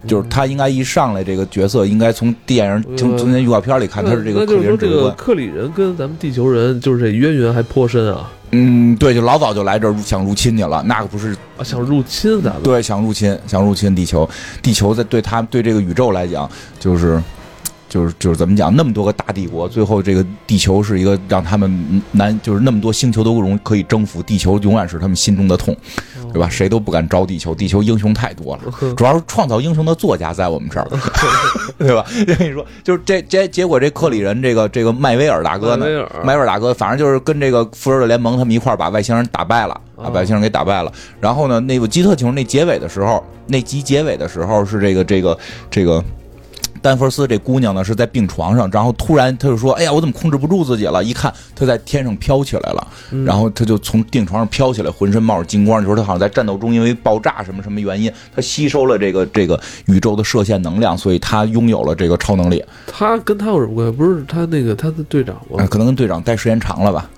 [0.07, 5.05] 就是他应该一上来这个角色，应该从电影从从前预告片里看，他是这个克里人指挥官。
[5.05, 12.63] 个克里人跟咱们地球人就是这渊源还颇深啊嗯，对，就老早就来这儿想入侵去了，那可不是啊，想入侵咱们。
[12.63, 14.29] 对，想入侵，想入侵地球。
[14.63, 17.21] 地球在对他对这个宇宙来讲，就是
[17.89, 25.77] 就是就是怎么讲，那么多个大帝国，最后这个地球是一个让他们难，就是那么多星球都容可以征服，地球永远是他们心中的痛，
[26.35, 26.49] 对吧？
[26.51, 28.63] 谁都不敢招地球，地球英雄太多了。
[28.97, 30.87] 主要是创造英雄的作家在我们这儿，
[31.79, 32.05] 对吧？
[32.29, 35.87] 我跟你说，就是这这结果，这克里人这个这个麦威尔大哥呢
[36.25, 40.93] 麦威尔，大哥，反正就是跟这个复仇者联盟他们一块儿把外星人打败了，把外星人给打败了。
[41.21, 45.39] 然后呢，那个基特清，那结尾的时候，那集结尾的时候是这个这个
[45.71, 46.05] 这个。
[46.85, 55.81] 丹佛斯这姑娘呢是在病床上，然后突然她就说：“哎呀，我怎么控制不住自己了？”一看她在天上飘起来了，嗯然后她就从病床上飘起来，浑身冒着金光。
[55.81, 62.63] 你说她好像在战斗中因为爆炸什么什么原因，她吸收了这个这个宇宙的射线能量，所以她拥有了这个超能力。
[62.87, 63.97] 他跟他有什么关系？
[63.97, 65.65] 不是他那个他的队长吗？
[65.65, 67.09] 啊，可能跟队长待时间长了吧？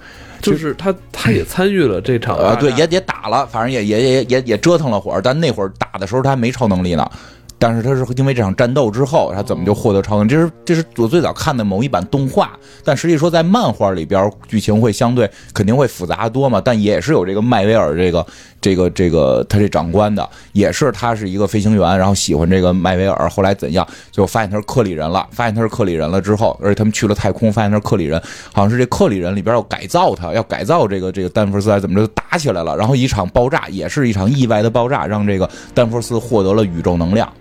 [0.41, 7.11] 就是他他也参与了这场呃，对，也也打了，反正也也也也也折腾了会儿，但那会儿打的时候他还没超能力呢。
[7.59, 10.29] 但是他是因为这场战斗之后，他怎么就获得超能？
[10.29, 18.25] 这是这是我最早看的某一版动画，但实际说在漫画里边剧情会相对肯定会复杂得多嘛，但也是有这个迈威尔这个
[18.67, 28.21] 这个这个他这长官的，也是他是一个飞行员，然后喜欢这个麦威尔，后来怎样，最后发现他是克里人了，发现他是克里人了之后，而且他们去了太空，发现他是克里人，
[28.53, 37.33] 好像是这克里人里边要改造他，要改造这个这个丹佛斯，还怎么着打起来了，然后一场爆炸，也是一场意外的爆炸，让这个丹佛斯获得了宇宙能量。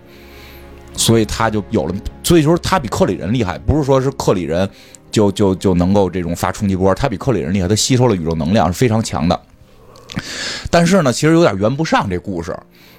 [0.94, 4.68] 所以他就有了，所以说他比克里人厉害，不是说是克里人
[5.10, 9.40] 就就就能够这种发冲击波，他比克里人厉害，他吸收了宇宙能量是非常强的。
[10.70, 12.56] 但是呢，其实有点圆不上这故事，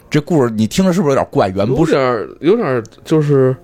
[0.10, 1.50] 这故事你听着是不是有点怪？
[1.50, 2.00] 圆不上
[2.40, 3.56] 有点儿有点就是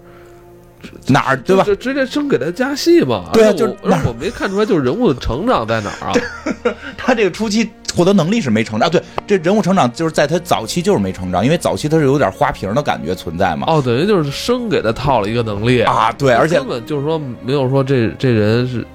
[1.08, 1.64] 哪儿对吧？
[1.64, 3.30] 就直接生给他加戏嘛。
[3.34, 6.14] 对啊就是那而且我没看出来，就是人物的成长在哪儿啊？
[6.98, 13.68] 他这个初期获得能力是没成长，啊对，这人物成长就是在他早期就是没成长，因为早期他是有点花瓶的感觉存在嘛。
[13.70, 18.86] 哦，等于就是生给他套了一个能力啊，对，而且根本就是说没有说这这人是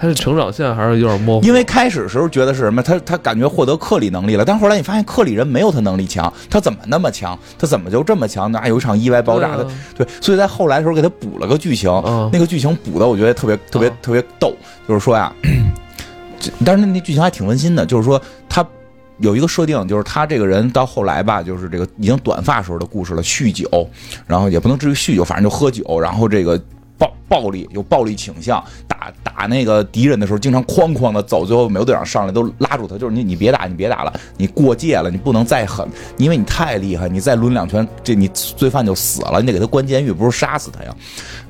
[0.00, 1.46] 他的成长线还是有点模糊。
[1.46, 7.38] 因为开始时候觉得是什么，他他感觉获得克里能力了，但后来你发现克里人没有他能力强，他怎么那么强？
[7.58, 8.58] 他怎么就这么强呢？
[8.58, 9.64] 啊有一场意外爆炸，他
[9.96, 14.54] 对所以在后来的时候给他补了个剧情，嗯那个剧情补的我觉得特别特别啊特别逗，
[14.86, 15.32] 就是说呀，
[16.64, 18.66] 但是那剧情还挺温馨的，就是说他。
[19.20, 23.68] 有一个设定，就是他这个人到后来吧，就是这个已经短发时候的故事了，酗酒，
[24.28, 26.56] 然后也不能至于酗酒，反正就喝酒，然后这个
[26.98, 40.94] 暴暴力有暴力倾向，打打那个敌人的时候经常哐哐的走，最后美国队长上来都拉住他，就是你你别打，你别打了，你过界了，你不能再狠，因为你太厉害，你再抡两拳，这你罪犯就死了，你得给他关监狱，不是杀死他呀。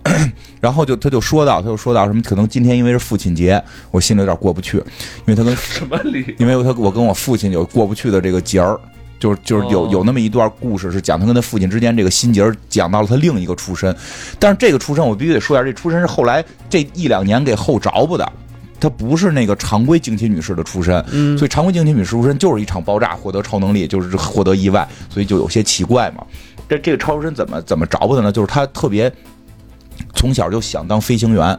[0.60, 6.34] 然后就他就说到，他就说到什么，可能今天因为是父亲节，我心里有点过不去，因为他跟什么理？
[6.38, 8.78] 因为他我跟我父亲有过不去的这个节儿，
[9.18, 13.94] 就是就是有哦有那么一段故事是讲他跟他父亲之间这个心结儿，讲到了他另一个出身，
[14.38, 18.30] 但是这个出身我必须得说一下，这出身是后来这一两年给后着补的。
[18.80, 26.24] 他不是那个常规惊奇女士的出身，嗯所以常规惊奇女士出身就是一场爆炸获得超能力，就是获得意外，所以就有些奇怪嘛。
[26.68, 28.30] 这这个超身怎么怎么着补的呢？
[28.30, 29.12] 就是他特别
[30.14, 31.58] 从小就想当飞行员，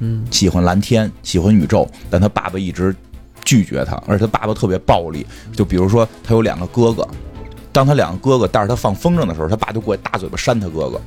[0.00, 2.94] 嗯，喜欢蓝天，喜欢宇宙，但他爸爸一直
[3.48, 5.26] 拒绝他，而且他爸爸特别暴力。
[5.56, 7.08] 就比如说，他有两个哥哥，
[7.72, 11.00] 当他两个哥哥带着他放风筝的时候，他爸就过去大嘴巴扇他哥哥。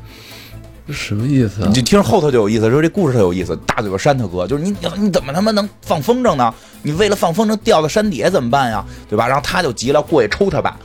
[0.87, 1.75] 这什么意思啊你？
[1.75, 6.51] 就听着后头就有意思，说这故事特有意思，大嘴巴扇他哥，就是你你你怎么他妈能放风筝呢？
[6.81, 8.83] 你为了放风筝掉到山底下怎么办呀？
[9.07, 9.27] 对吧？
[9.27, 10.75] 然后他就急了，过去抽他爸。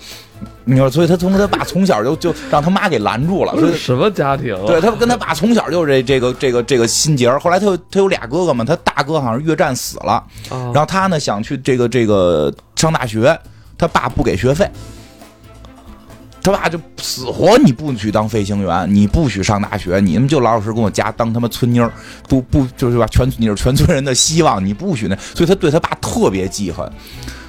[0.64, 4.66] 你说，所以他从他爸从小就就让他妈给拦住了，所以这是什么家庭啊？
[4.66, 7.30] 对他跟他爸从小就是这这个这个这个心结。
[7.38, 10.12] 后来他有他有俩哥哥嘛，他大哥好像是越战死了，
[10.50, 13.38] 啊然后他呢想去这个这个上大学，
[13.78, 14.68] 他爸不给学费。
[16.42, 21.90] 他爸就死活你不许当飞行员，你不许上大学，你们就老老实实跟我家当他妈村妞儿，
[22.28, 23.04] 不不就是吧？
[23.08, 26.88] 全你是全村人的希望，你不许那，所以他对他爸特别记恨。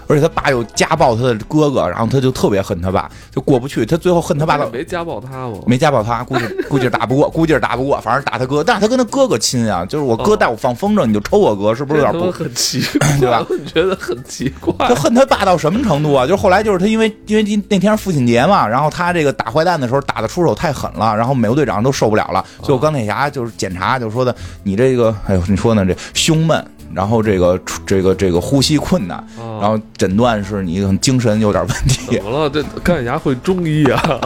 [0.07, 3.85] 而且他爸又家暴他的哥哥，然后他就特别恨他爸，就过不去。
[3.85, 5.57] 他最后恨他爸到没家暴他吗？
[5.65, 12.31] 没家暴他，估计 估计是打不过，估计是打不过，反正打他哥，但是他跟他哥哥亲啊，就是我哥带我放风筝，你就抽我哥，是不是有点不？
[12.31, 14.95] 很奇怪，对吧我觉得很奇怪他。
[14.95, 16.25] 恨他爸到什么程度啊？
[16.25, 32.49] 就是后来就是他因为因为今那天是父亲节嘛，然后他这个打坏蛋的时候打的出手太狠了，然后美国队长都受不了了，最后钢铁侠就是检查就说的你这个哎呦你说呢这胸闷，然后这个这个这个呼吸困难，啊然后诊断是你精神有点问题怎，么了？
[32.49, 34.19] 这钢铁侠会中医啊？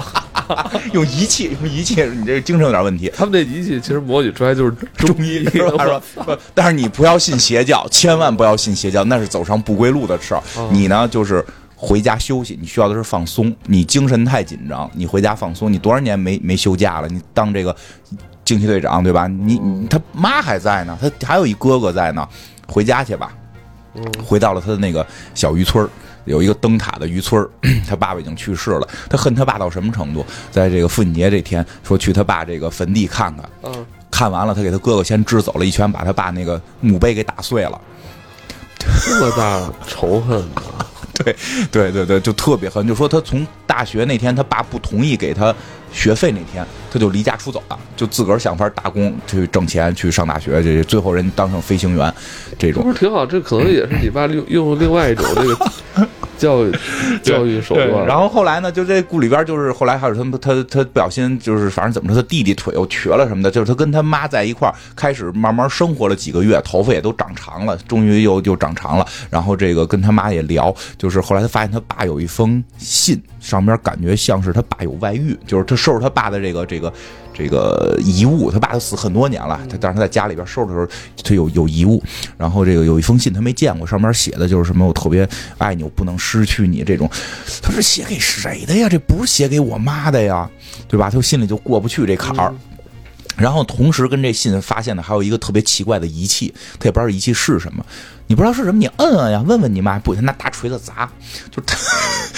[0.91, 3.09] 用仪器用仪器你这个精神有点问题。
[3.15, 5.83] 他们这仪器其实模拟出来就是中医，是吧？
[5.85, 10.41] 说，说但是你不要信邪教，千万不要信邪教，那是走上不归路的事儿。
[10.69, 11.45] 你呢，就是
[11.75, 13.55] 回家休息，你需要的是放松。
[13.67, 15.71] 你精神太紧张，你回家放松。
[15.71, 17.07] 你多少年没没休假了？
[17.07, 17.73] 你当这个
[18.43, 19.27] 惊奇队长对吧？
[19.27, 22.27] 你你他妈还在呢，他还有一哥哥在呢，
[22.71, 23.33] 回家去吧。
[24.25, 25.05] 回到了他的那个
[25.35, 25.89] 小渔村儿
[26.23, 27.49] 有一个灯塔的渔村儿
[27.85, 28.87] 他爸爸已经去世了。
[29.09, 30.25] 他恨他爸到什么程度？
[30.49, 33.49] 在这个父亲节这天，说去他爸这个坟地看看。
[33.63, 37.81] 嗯，看完了，他给他哥哥先支走了一拳，把他爸那个墓碑给打碎了。
[38.79, 40.87] 这么大仇恨啊？
[41.13, 41.35] 对
[41.69, 45.53] 对对对，就特别恨，就说他从大学那天他爸不同意给他
[45.91, 52.13] 学费那天，他就离家出走了，就自个儿想法打工去挣钱去上大学，这最后人当上飞行员，
[52.59, 53.25] 这种不是挺好？
[53.25, 55.57] 这可能也是你爸用用另外一种这个
[56.41, 56.71] 教育
[57.21, 58.05] 教育手段。
[58.05, 69.05] 然后后来呢，就这故里边就是后来还有他们他他不小心就是反正怎么说，他弟弟腿又瘸了什么的，就是他跟他妈在一块儿开始慢慢生活了几个月，头发也都长长了，终于又又长长了。
[69.29, 76.91] 然后这个跟他妈也聊，就是后来他发现他爸有一封信，上面感觉像是他爸有外遇，就是他收拾他爸的这个这个。
[77.33, 80.87] 这个遗物，他爸都死很多年了，他但是他在家里边收拾的时候，
[81.23, 82.01] 他有有遗物，
[82.37, 87.09] 然后这个有一封信他没见过，上面写的就是什么我特别爱你，我不能失去你这种。
[87.61, 88.89] 他是写给谁的呀？
[88.89, 90.49] 这不是写给我妈的呀，
[90.87, 91.09] 对吧？
[91.09, 92.53] 他心里就过不去这坎儿。
[93.37, 97.83] 然后同时跟这信发现的还有一个特别奇怪的仪器，他也不知道仪器是什么，
[98.27, 101.09] 你不知道是什么，你摁摁呀，问问你妈，不，他拿大锤子砸，
[101.49, 101.75] 就他，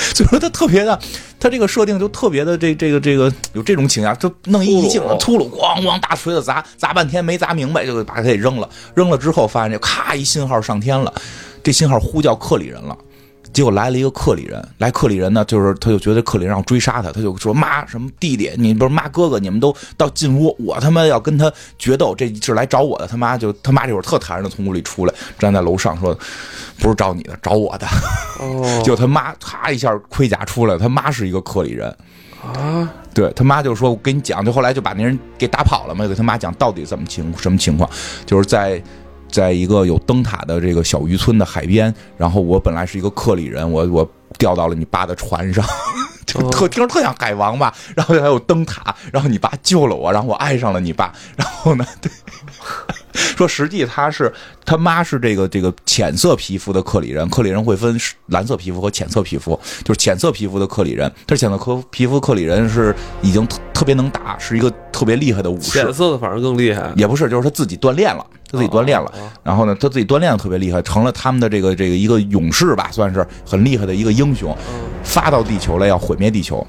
[0.14, 1.00] 所以说他特别的，
[1.40, 11.14] 他这个设定就特别的这这个这个有这种倾向，就弄一仪器粗鲁秃噜，咣咣大锤子砸，砸半天没砸明白，就把他给扔了，扔了之后发现这咔一信号上天了，
[11.64, 12.98] 这信号呼叫克里人了。
[13.54, 23.08] 结果来了一个克里人，来克里人呢，就是他就觉得克里人要追杀他，他就说妈什么弟弟，你不是妈哥哥，你们都到进屋，我他妈要跟他决斗，这是来找我的。
[23.08, 26.18] 他妈就他妈这会儿特坦然的从屋里出来，站在楼上说，
[26.80, 27.88] 不是找你的，找我的。
[28.40, 31.96] 哦 就他妈咔一下盔甲出来，他妈是一个克里人。
[32.44, 37.90] 啊，对他妈就说：“我跟你讲，就后来就把那人给打跑了嘛。”就给他妈讲到底怎么情什么情况，
[38.26, 38.84] 就是在
[39.34, 45.66] 在一个有灯塔的这个小渔村的海边，然后我本来是一个克里人，我我调到了你爸的船上，
[46.26, 47.74] 就特听着特像海王吧。
[47.96, 51.14] 然后还有灯塔，然后你爸救了我，然后我爱上了你爸。
[51.36, 52.12] 然后呢，对，
[53.14, 54.34] 说实际他是
[54.66, 65.94] 他妈是这个这个浅色皮肤的克里人，克里人会分蓝色皮肤和浅色皮肤，就是浅色皮肤的克里人，他是浅色科皮肤克里人是已经特特别能打，是一个特别厉害的武士浅。
[65.94, 66.92] 色的反而更厉害。
[66.96, 69.12] 也不是，就是他自己锻炼了，他自己锻炼了，
[69.44, 74.56] 然后呢，他自己锻炼的特别厉害，成了他们的这个这个一个勇士吧，算是很厉害的一个英雄，
[75.04, 76.64] 发到地球来要毁灭地球，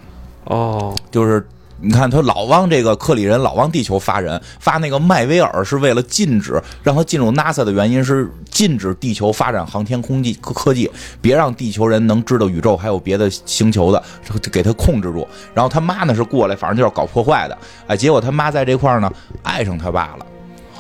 [0.44, 1.46] 哦，就是。
[1.80, 10.88] 你看，他老往这个克里人老往地球发人，发那个麦威尔是为了禁止让他进入 NASA 的原因是禁止地球发展航天空技科科技，
[11.20, 14.02] 别让地球人能知道宇宙还有别的星球的，
[14.40, 15.26] 就给他控制住。
[15.52, 19.12] 然后他妈呢是过来，反正就是搞破坏的，哎，结果他妈在这块儿呢
[19.42, 20.26] 爱上他爸了。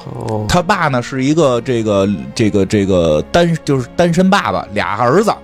[0.06, 5.34] 哦，他爸呢是一个这个这个这个单就是单身爸爸，俩儿子，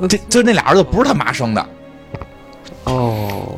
[0.08, 1.66] 这就那俩儿子不是他妈生的，
[2.84, 3.54] 哦，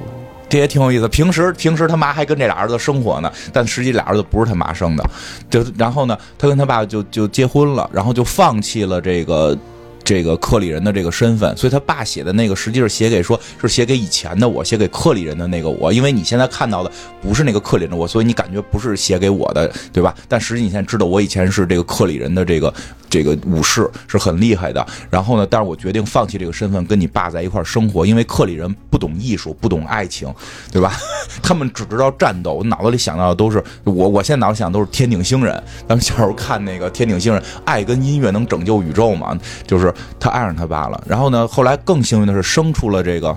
[0.49, 1.09] 这也挺有意思。
[1.09, 5.05] 平时平时他妈还跟这俩儿子生活呢，但实际俩儿子不是他妈生的。
[5.51, 9.57] 就然后呢，他跟他爸就就结婚了，然后就放弃了这个。
[10.05, 16.91] 这个克里人的这个身份，所以他爸写的那个实际是写给说，是写给以前的我，写给克里人的那个我，因为你现在看到的
[17.23, 20.13] 不是那个克里人的我，所以你感觉不是写给我的，对吧？
[20.27, 22.75] 但实际你现在知道，我以前是这个克里人的这个
[23.13, 24.85] 这个武士，是很厉害的。
[25.11, 30.33] 然后呢，但是我决定放弃这个身份，跟你爸在一块儿生活，因为克里人不懂艺术，不懂爱情，
[30.73, 30.95] 对吧？
[31.43, 35.63] 他们只知道战斗，我脑子里想到的都是我，我现在脑子想的都是天顶星人。
[35.87, 39.39] 咱们小时候看那个天顶星人，爱跟音乐能拯救宇宙嘛？
[39.67, 41.05] 就是他爱上他爸了。
[41.07, 43.37] 然后呢，后来更幸运的是生出了这个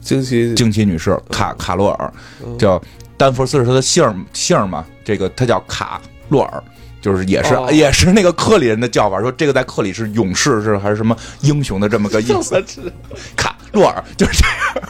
[0.00, 2.12] 惊奇惊奇女士卡卡洛尔，
[2.56, 2.80] 叫
[3.16, 6.62] 丹佛斯是他的姓姓嘛，这个他叫卡洛尔。
[7.02, 12.64] 就是也是、哦也是那个克里人的叫法，说这个在克里是勇士是还是什么英雄的这么个意思。
[13.36, 14.88] 卡洛尔就是这样。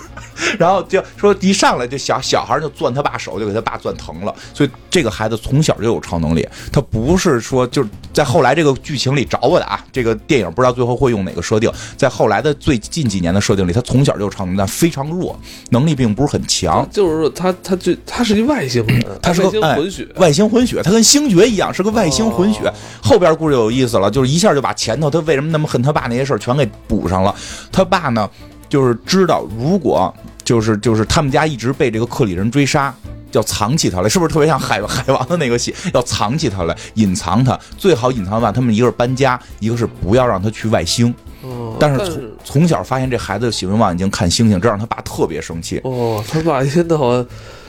[0.59, 4.34] 然后就说一上来就小小孩就攥他爸手，就给他爸攥疼了。
[4.55, 9.82] 所以这个孩子从小就有超能力，他不是说就是在后来这个剧情里找我的啊。
[9.93, 15.38] 这个电影不知道最后会用哪个设定，在后来的最近几年的设定里，他从小就有超能力，但非常弱，
[15.70, 16.88] 能力并不是很强。
[16.90, 22.61] 就是说他他最他是一外星人， 他是个混血，外星混血，他跟星爵一样是个外星混血。
[22.66, 27.34] 哦后边故事有意思了，就是一下就把前头他为什么那么恨他爸那些事儿全给补上了。
[27.70, 28.28] 他爸呢，
[28.73, 30.12] 就是知道如果
[30.43, 32.95] 就是就是他们家一直被这个克里人追杀。
[33.33, 35.75] 要藏起他来，是不是特别像海 海王的那个戏？
[35.95, 38.53] 要藏起他来，隐藏他，最好隐藏完。
[38.53, 41.14] 他们一个是搬家，一个是不要让他去外星。
[41.43, 45.81] 哦但是从从小发现这孩子喜欢望远镜看星星，这让他爸特别生气。
[45.85, 47.27] 哦，他爸一天到晚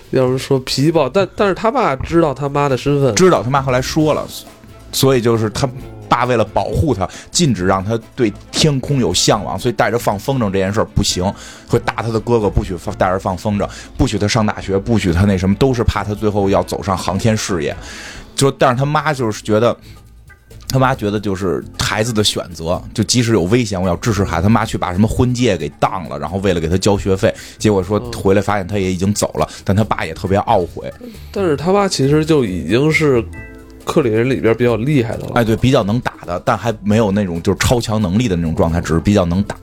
[0.09, 4.27] 要是说脾气暴，但但是他爸知道他妈的身份，知道他妈后来说了，
[4.91, 5.65] 所以就是他
[6.09, 11.23] 爸为了保护他，禁止让他对天空有向往，所以带着放风筝这件事儿不行，
[11.67, 17.75] 会打他的哥哥，不许放带着放风筝，不许他上大学，不许他那什么，都是怕他最后要走上航天事业。
[18.35, 19.75] 就但是他妈就是觉得。
[20.69, 24.43] 他妈觉得就是孩子的选择，就即使有危险，我要支持孩子。
[24.43, 30.91] 他妈去把什么婚戒给当了，然后为了给他交学费，结果说回来发现他也已经走了，但他爸也特别懊悔。
[31.31, 33.23] 但是他爸其实就已经是
[33.85, 35.31] 克里人里边比较厉害的了。
[35.35, 39.55] 哎，对，比较能打的，但还没有那种就是超强能力的那种状态，只是比较能打。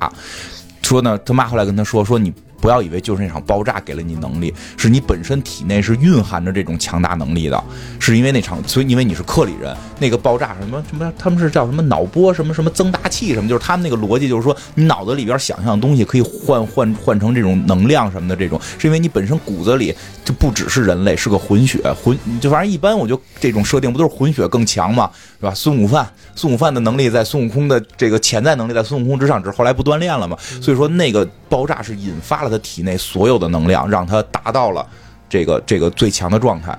[0.83, 7.63] 说呢，他妈后来跟他说，说你不要以为就是那场爆炸给了你能力，是你本身体内是蕴含着这种强大能力的，
[7.99, 19.95] 是因为那场，所以因为你是克里人，那个爆炸什么什么，他们是叫什么脑波什么什么增大器什么，就是他们那个逻辑就是说，你脑子里边想象的东西可以换换换成这种能量什么的，这种是因为你本身骨子里
[20.25, 25.55] 就不只是人类，是个混血混，就反正一般我就这种设定不都是混血更强嘛，是吧？
[25.55, 30.37] 孙悟饭，孙悟饭的能力在孙悟空的这个潜在能力在孙悟空之上，只是后来不锻炼了嘛。
[30.61, 34.87] 所以说那个爆炸是引发了他体内所有的能量，让他达到了
[35.29, 36.75] 这个这个最强的状态。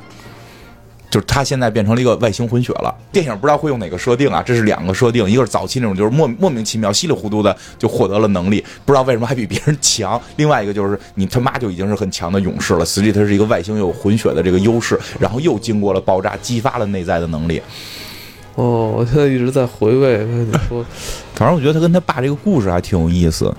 [1.09, 2.95] 就是他现在变成了一个外星混血了。
[3.11, 4.41] 电影不知道会用哪个设定啊？
[4.41, 17.61] 这是两个设定，一个是早期那种就是莫莫名其妙稀里糊涂的就获得了能力，不知道为什么还比别人强；另外一个就是你他妈就已经是很强的勇士了，实际他是一个外星有混血的这个优势，然后又经过了爆炸，激发了内在的能力。
[18.55, 20.17] 哦，我现在一直在回味。
[20.17, 20.85] 跟你说，
[21.35, 23.53] 反正我觉得他跟他爸这个故事还挺有意思，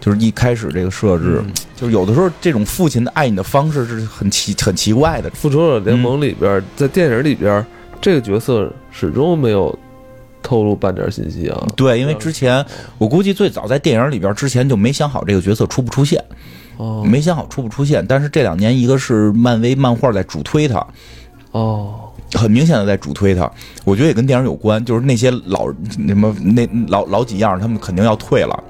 [0.00, 1.42] 就是一开始这个设置，
[1.74, 5.30] 就是有的时候这种父亲的爱你的方式是很奇很奇怪的。
[5.30, 7.64] 复仇者联盟里边，在电影里边，
[8.00, 9.76] 这个角色始终没有
[10.42, 11.66] 透露半点信息啊。
[11.74, 12.64] 对，因为之前
[12.98, 16.22] 我估计最早在电影里边之前就没想好这个角色出不出现，
[16.76, 18.04] 哦没想好出不出现。
[18.06, 20.86] 但是这两年，一个是漫威漫画在主推他，
[21.52, 22.03] 哦，
[22.34, 23.50] 很明显的在主推他，
[23.84, 28.62] 我觉得也跟电影有关，就是那些老什么那老老几样，他们肯定要退了，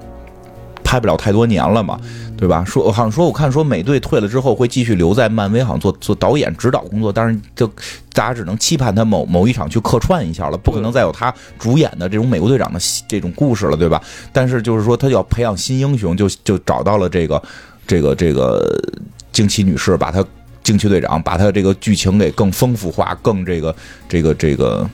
[0.83, 1.99] 拍不了太多年了嘛，
[2.37, 2.63] 对吧？
[2.63, 7.67] 说好像说我看说美队退了之后会继续留在漫威，好像做做导演指导工作，但是就
[8.13, 14.01] 大家只能期盼他某某一场去客串一下了，不可能再有他主演的这种美国队长的这种故事了，对吧？
[14.31, 17.41] 但是就是说他要培养新英雄，就就找到了这个
[17.87, 18.63] 这个这个
[19.31, 20.23] 惊奇女士，把她
[20.65, 23.73] 惊奇队长把他这个剧情给更丰富化，更这个
[24.09, 24.85] 这个这个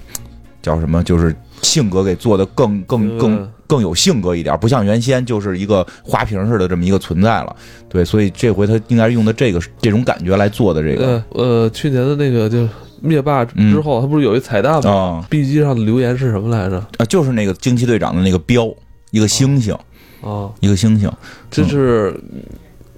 [0.61, 1.01] 叫什么？
[1.03, 7.55] 就是性格给做的更更更嗯更有性格一点，不像原先就是一个花瓶似的这么一个存在了。
[7.87, 12.67] 对，所以这回他应该是用的这个这种感觉来做的这个呃呃，去年的那个就
[13.01, 16.77] 灭霸之后，他不是有一彩蛋吗啊？B 机上的留言是什么来着？
[16.97, 18.67] 啊，就是那个惊奇队长的那个标，
[19.11, 19.73] 一个星星，
[20.19, 21.09] 哦，一个星星。
[21.49, 22.13] 这是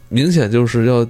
[0.10, 1.06] 明显就是要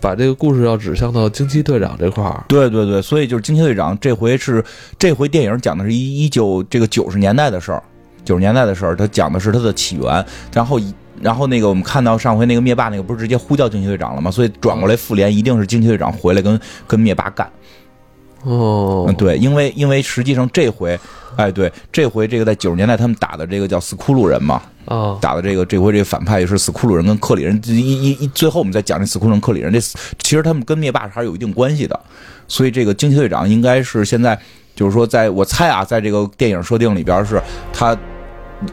[0.00, 2.44] 把这个故事要指向到惊奇队长这块儿。
[2.48, 4.64] 对对对，所以就是惊奇队长这回是
[4.98, 7.82] 这回电影讲的是一一九这个九十年代的事儿，
[8.24, 10.94] 九十年代的事儿，他讲的是他的起源，然后一。
[11.20, 14.30] 然后那个我们看到上回那个灭霸那个不是直接呼叫惊奇队长了吗？
[14.30, 17.44] 所以转过来复联一定是惊奇队长回来跟跟灭霸干。
[18.44, 20.96] 哦嗯，，对，因为因为实际上这回，
[21.38, 31.98] 哎，对，这回这个在九十年代他们打的这个叫斯库鲁人嘛，啊，打的这个这回这个反派也是斯库鲁人跟克里人，一一一最后我们再讲这斯库鲁人克里人，这其实他们跟灭霸还是有一定关系的，
[32.48, 34.38] 所以这个惊奇队长应该是现在
[34.74, 37.40] 就是说在我猜啊，在这个电影设定里边是
[37.72, 37.96] 他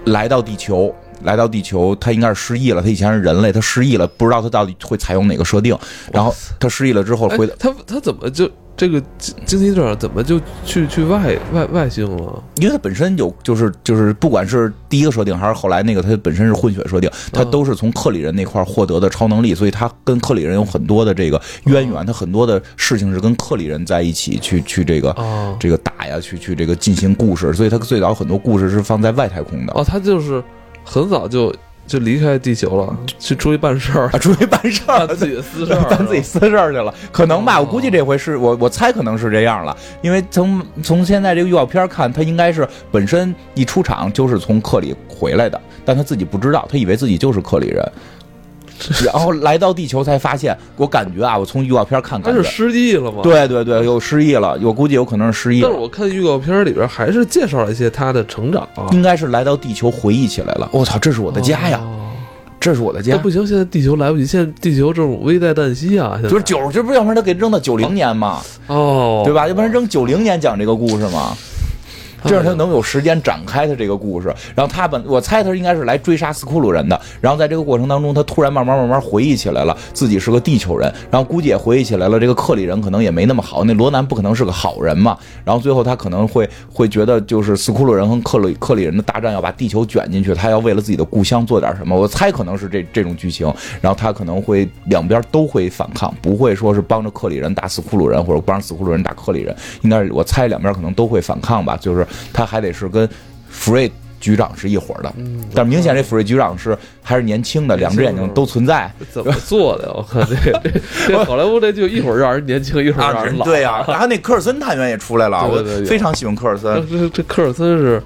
[0.05, 0.93] 来到地球。
[1.23, 2.81] 来到地球，他应该是失忆了。
[2.81, 5.75] 他以前是人类，他失忆了，不知道他到底会采用哪个设定。
[6.11, 8.47] 然后他失忆了之后回回，他他怎么就
[8.77, 12.43] 这个惊惊奇队长怎么就去去外外外星了？
[12.57, 29.73] 因为他本身有就是就是不管是第一个设定还是后来那个，他本身是混血设定，它嗯都是从克里人那块儿获得的超能力，所以他跟克里人有很多的这个渊源，他很多的事情是跟克里人在一起去去这个哦这个打呀，去去这个进行故事，所以他最早很多故事是放在外太空的。
[29.73, 30.43] 哦，他就是
[30.83, 31.53] 很早就
[31.87, 34.09] 就离开地球了，去出去办事儿。
[34.09, 37.57] 啊，，出去办事儿，自己的私事儿， 办自己私事儿去了，可能吧？
[37.57, 37.61] 哦。
[37.61, 47.91] 我估计这回是我我猜可能是这样了，因为从从现在这个预告片看，他应该是本身一出场就是从克里回来的，但他自己不知道，他以为自己就是克里人，
[49.05, 53.21] 然后来到地球才发现，我感觉啊，我从预告片看他是失忆了吗？。
[53.23, 55.67] 对对对，有失忆了，我估计有可能是失忆了。
[55.67, 58.87] 但是我看预告片里边还是介绍了一些他的成长啊。
[58.91, 62.01] 应该是来到地球回忆起来了，我操，这是我的家呀，哦
[62.59, 63.29] 这是我的家不。
[63.29, 66.13] 行，现在地球来不及，现在地球这种危在旦夕啊！
[66.15, 69.47] 现在就是九，这不要不然他给扔到九零年嘛，哦，对吧？
[69.47, 71.37] 要不然扔九零年讲这个故事嘛。
[72.25, 74.33] 这样他能有时间展开他这个故事。
[74.55, 76.99] 然后他本我猜他应该是来追杀斯库鲁人的。
[77.21, 85.17] 然后在这个过程当中，他突然慢慢慢慢回忆起来了自己是个地球人，然后估计也回忆起来了这个克里人可能也没那么好，那罗南不可能是个好人嘛。
[85.43, 91.95] 然后最后他可能会会觉得就是斯库鲁人和克里克里人的大战要把地球卷进去，他要为了自己的故乡做点什么。
[91.95, 93.45] 我猜可能是这这种剧情。
[93.81, 99.55] 然后他可能会两边都会反抗，不会说是帮着克里人打斯库鲁人，或者帮着斯库鲁人打克里人。
[99.81, 103.07] 应该是我猜两边可能都会反抗吧，就是他还得是跟
[103.49, 108.91] 福瑞局长是一伙的，嗯但明显这福瑞局长是还是年轻的，两只眼睛都存在。
[109.11, 109.91] 怎么做的？
[109.93, 113.45] 我看这这这 好莱坞这就一会儿让人年轻，一会儿让人老。
[113.45, 116.83] 对呀、然后那科尔森探员也出来了，我非常喜欢科尔森。
[116.89, 118.01] 这这科尔森是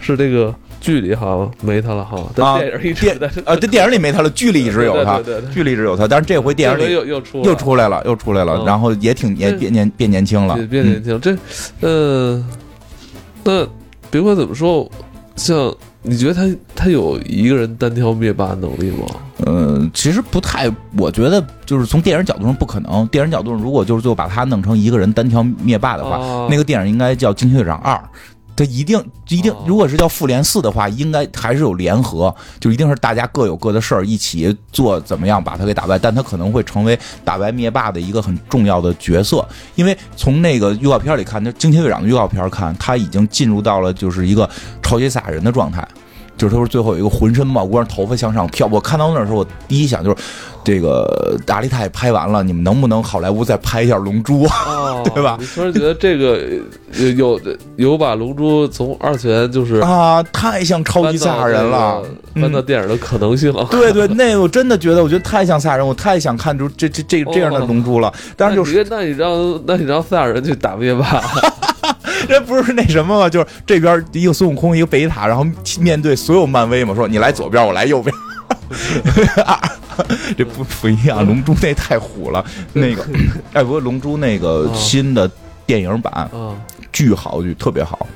[0.00, 5.20] 是这个剧里好像没他了哈，但啊，电影一直电在啊，这电影里没他了，剧里一直有他
[5.54, 11.20] 剧里一直有他，但是这回电影里又又出又出来了，又出来了，嗯然后也挺也变年变年轻了也，变嗯年轻。
[11.20, 11.36] 这
[11.80, 12.44] 呃，
[13.44, 13.66] 那
[14.10, 14.90] 别管怎么说，
[15.36, 16.42] 像你觉得他
[16.74, 19.06] 他有一个人单挑灭霸能力吗？
[19.46, 23.06] 嗯，其实不太，我觉得就是从电影角度上不可能。
[23.08, 27.94] 电影角度上，如果就是最后把他弄成一个人单挑灭霸的话，啊那个电影应该叫《惊奇队长二》。
[28.54, 35.98] 它一定一定哦，如果是叫复联四的话，应该还是有联合，就一定是大家各有各的事儿，一起做怎么样把他给打败。
[35.98, 44.48] 但他可能会成为打败灭霸的一个很重要的角色，因为从那个预告片里看，就惊奇队长的预告片看，他已经进入到了就是一个
[44.82, 45.86] 超级赛亚人的状态。
[46.36, 48.66] 就是他说最后有一个浑身冒光，头发向上飘。
[48.66, 50.16] 我看到那时候，我第一想就是，
[50.64, 54.44] 这个达利泰拍完了，你们能不能好莱坞再拍一下《龙珠》？
[54.66, 56.40] 哦， 对吧你突然觉得这个
[56.94, 62.02] 呃有有有把龙珠从二次元就是啊，太像超级赛亚人了。
[62.34, 63.66] 搬到电影的可能性了。
[63.70, 68.10] 对对，那我真的觉得，我觉得太像赛亚人，我太想看出这这这这样的龙珠了。
[68.36, 71.22] 但是就是那你那你让那你让赛亚人去打灭霸，
[72.28, 73.28] 这不是那什么吗？
[73.28, 75.46] 就是这边一个孙悟空，一个贝塔，然后
[75.80, 78.14] 面对所有漫威嘛，说你来左边，我来右边。
[79.44, 79.60] 啊
[80.38, 82.42] 这不不一样，龙珠那太虎了。
[82.72, 83.06] 那个，
[83.52, 85.30] 哎，不过龙珠那个啊新的
[85.66, 86.56] 电影版啊，
[86.90, 88.06] 巨好，剧特别好。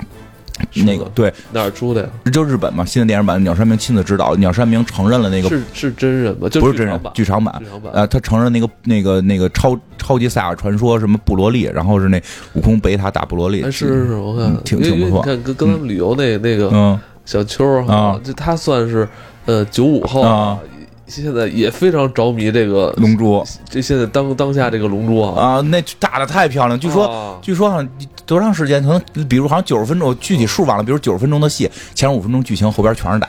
[0.85, 2.09] 那个对，哪儿出的呀？
[2.31, 6.49] 就日本嘛，新的电影版，鸟山明亲自指导，鸟山明承认了那个是是真人吗？
[6.49, 7.59] 就不是真人剧场版。
[7.59, 7.63] 剧场版。
[7.63, 7.91] 剧，场版。
[7.93, 12.21] 呃，他承认那个那个那个超超级赛亚传说什么布罗利，然后是那
[12.53, 16.99] 悟空贝塔打布罗利，哎，是是是，我看嗯挺挺不错你看跟跟他们旅游那那个嗯。
[17.25, 19.05] 小秋哈啊，就他算是
[19.43, 20.57] 呃九五后啊，
[21.07, 23.43] 现在也非常着迷这个龙珠。
[23.69, 27.05] 这现在当当下这个龙珠啊，啊，那打的太漂亮，据说。
[27.05, 27.37] 啊。
[27.41, 27.89] 据说好像
[28.27, 28.83] 多长时间？
[28.83, 30.83] 可能比如好像九十分钟，具体数忘了。
[30.83, 33.27] 比如九十分钟的戏，前五分钟剧情，后边全是打。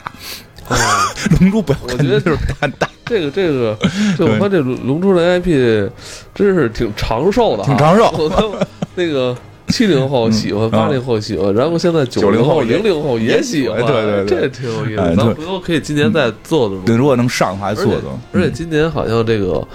[0.69, 1.09] 啊
[1.41, 3.75] 龙珠不要看，我觉得就是打打，这个这个，
[4.15, 5.89] 这我看这龙龙珠的 IP
[6.35, 9.35] 真是挺长寿的啊，挺长寿 我看那个
[9.69, 14.97] 七零后喜欢，嗯八零后喜欢，然后现在九90后零零后也喜欢，对对对这挺有意思。
[14.97, 16.79] 咱们回头可以今年再做做。
[16.85, 18.19] 对，如果能上的话，做做。
[18.31, 19.67] 而且今年好像这个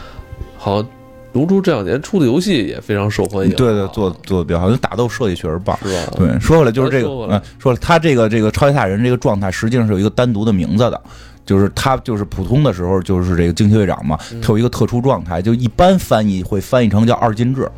[0.56, 0.88] 好像
[1.34, 5.78] 龙珠这两年出的游戏也非常受欢迎啊，对对，做做的比较好，因为打斗设计确实棒。
[5.82, 6.12] 是吧？
[6.16, 11.00] 对，说回来就是这个嗯，说了他这个这个超级赛亚人这个状态，实际上是有一个单独的名字的。
[11.44, 17.70] 就是他就是普通的时候就是这个惊奇队长嘛，嗯他有一个特殊状态，就一般翻译会翻译成叫二进制。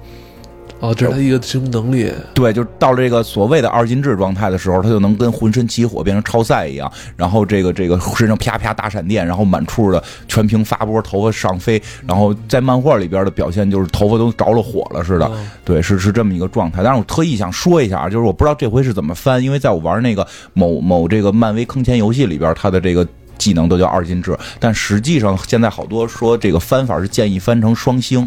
[0.80, 2.12] 哦，这是他一个什么能力？
[2.34, 15.26] 对，就是到了这个所谓的二进制状态的时候，他就能跟浑身起火变成超赛一样，然后这个这个身上啪啪打闪电，然后满处的全屏发波，头发上飞，然后在漫画里边的表现就是头发都着了火了似的。
[15.26, 16.82] 哦对，是是这么一个状态。
[16.82, 23.06] 但是我特意想说一下啊，就是我不知道这回是怎么翻，因为在我玩那个某某这个漫威坑钱游戏里边，它的这个。
[23.38, 28.26] 技能都叫二进制，但实际上现在好多说这个翻法是建议翻成双星，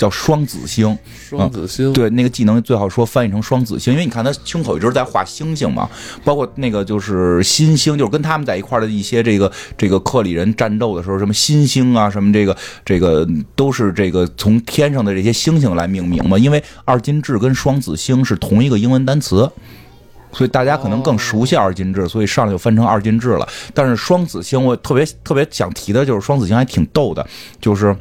[0.00, 0.98] 叫双子星。
[1.28, 5.88] 双子星，对，那个技能最好说翻译成双子星，因为你看他胸口一直在画星星嘛，
[6.24, 19.50] 包括那个就是新星，就是跟他们在一块的一些这个这个克里人战斗的时候，什么新星啊，什么这个这个都是这个从天上的这些星星来命名嘛，因为二进制跟双子星是同一个英文单词。
[20.32, 23.48] 所以大家可能更熟悉二进制，所以上来就翻成二进制了。
[23.74, 27.26] 但是双子星，我特别特别想提的就是双子星还挺逗的，
[27.60, 27.96] 就是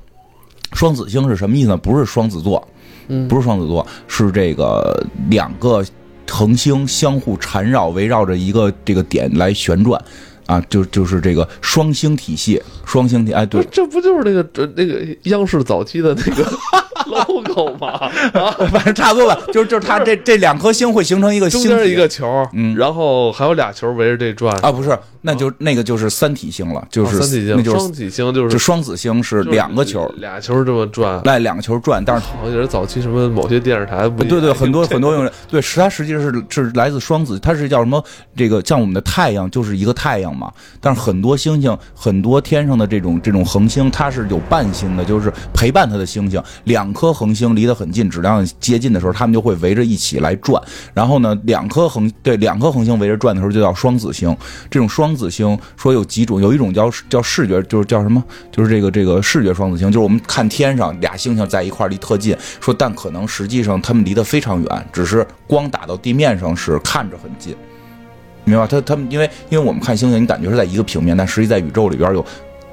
[0.74, 1.78] 双子星是什么意思呢？
[1.78, 2.68] 不是双子座，
[3.08, 3.28] 嗯。
[3.28, 5.84] 不是双子座，是这个两个
[6.30, 10.00] 恒星相互缠绕，围绕着一个这个点来旋转，
[10.46, 16.46] 啊，就就是这个双星体系，双星体，哎，对，，这不就是那个那个央视早期的那个
[17.10, 17.88] logo 吗？
[18.34, 22.76] 啊，反正差不多吧，就是就是它这这两颗星会形成一个中间一个球，嗯。
[22.76, 24.56] 然后还有俩球围着这转。
[24.62, 38.04] 啊，不是，那就那个就是三体星了，就是、哦三体星，那就是双体星就是就双子星是两个球，俩球这么转，来两个球转，但是好像也是早期什么某些电视台不对对，很多很多用对，是它实际上是是来自双子，它是叫什么？
[38.36, 46.42] 这个像我们的太阳就是一个太阳嘛，但是很多星星，很多天上的这种这种恒星，它是有伴星的，就是陪伴它的星星。
[46.64, 50.62] 两颗恒星离得很近，质量接近的时候，它们就会围着一起来转。
[50.94, 54.36] 然后呢，两颗恒对两颗恒星围着转的时候，就叫双子星。
[54.70, 58.24] 这种双双子星说有几种，有一种叫叫视觉，就是叫什么？
[58.52, 67.56] 就是这个这个视觉双子星，就是我们看天上俩星星在一块儿离特近，说但可能实际上它们离得非常远，只是光打到地面上是看着很近。
[68.44, 68.68] 明白吧？
[68.70, 72.24] 它它们因为因为我们看星星，你感觉是在一个平面，但实际在宇宙里边有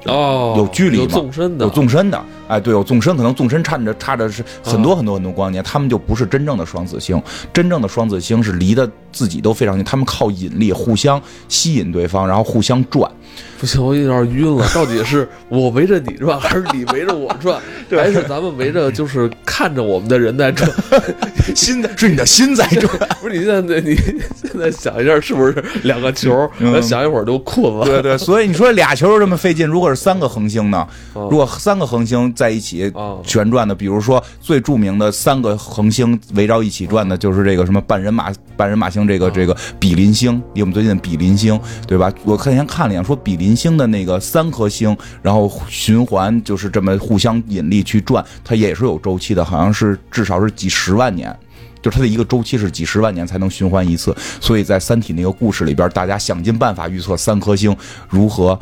[0.05, 7.21] 哦，有距离有纵深的，有纵深的，哎，对，有纵深，可能纵深差着差着是很多很多很多光年，他们就不是真正的双子星，
[7.51, 13.11] 真正的双子星是离的自己都非常近，他们靠引力互相吸引对方，然后互相转。
[13.59, 14.67] 不行，我有点晕了。
[14.73, 17.59] 到底是我围着你转，还是你围着我转，
[17.89, 20.69] 还是咱们围着就是看着我们的人在转？
[21.55, 26.47] 心在是你的心在转， 不是你现在你现在想一下，是不是两个球？
[26.59, 27.85] 嗯想一会儿就困了。
[27.85, 30.85] 对对，所以你说俩球这么费劲，如果是三个恒星呢？
[31.13, 42.11] 哦如果三个恒星在一起哦旋转的，比如说最著名的三个恒星围绕一起转的，就是这个什么半人马半人马星，这个这个比邻星，离我们最近的比邻星，对吧？
[42.23, 51.35] 我看前看了一眼，说比邻星的那个三颗星，然后循环就是这么互相引力去转，它也是有周期的，好像是至少是几十万年。
[51.79, 57.73] 就它的一个周期是几十万年才能循环一次，所以在《三体》那个故事里边，大家想尽办法预测三颗星
[58.09, 58.59] 如何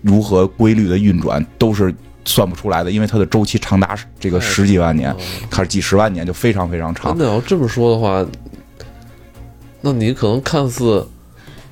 [0.00, 1.94] 如何规律的运转，都是
[2.24, 5.16] 算不出来的，因为它的周期长达这个十几万年哦，
[5.50, 7.14] 它是几十万年，就非常非常长。
[7.16, 8.26] 那要这么说的话，
[9.82, 11.06] 那你可能看似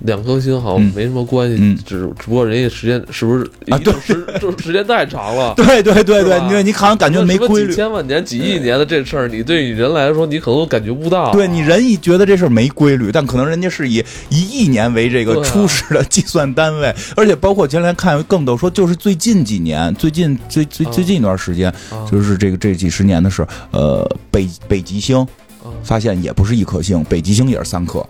[0.04, 0.92] 两颗星好像嗯。
[0.94, 1.78] 没什么关系，嗯。
[1.86, 5.54] 只只不过人家时间是不是啊已经时 就是时间太长了。
[5.56, 7.70] 对对对对，因为你好像感觉没规律。
[7.70, 7.76] 几。
[7.76, 11.32] 千万年、几亿年的这事儿，你对你人来说，你可能都感觉不到。
[11.32, 22.06] 对你人一觉得这事儿没规律，但可能人家是以一亿年为这个初始的计算单位，而且包括前两天看更逗说，就是最近几年，最近最最啊最近一段时间，啊。
[22.10, 25.18] 就是这个这几十年的事，呃，北北极星
[25.62, 25.70] 啊。
[25.82, 28.04] 发现也不是一颗星，北极星也是三颗，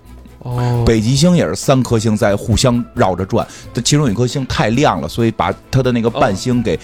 [0.45, 6.79] 哦，北极星也是三颗星在互相绕着转，它其中有一颗星太亮了，所以把它的那个伴星给。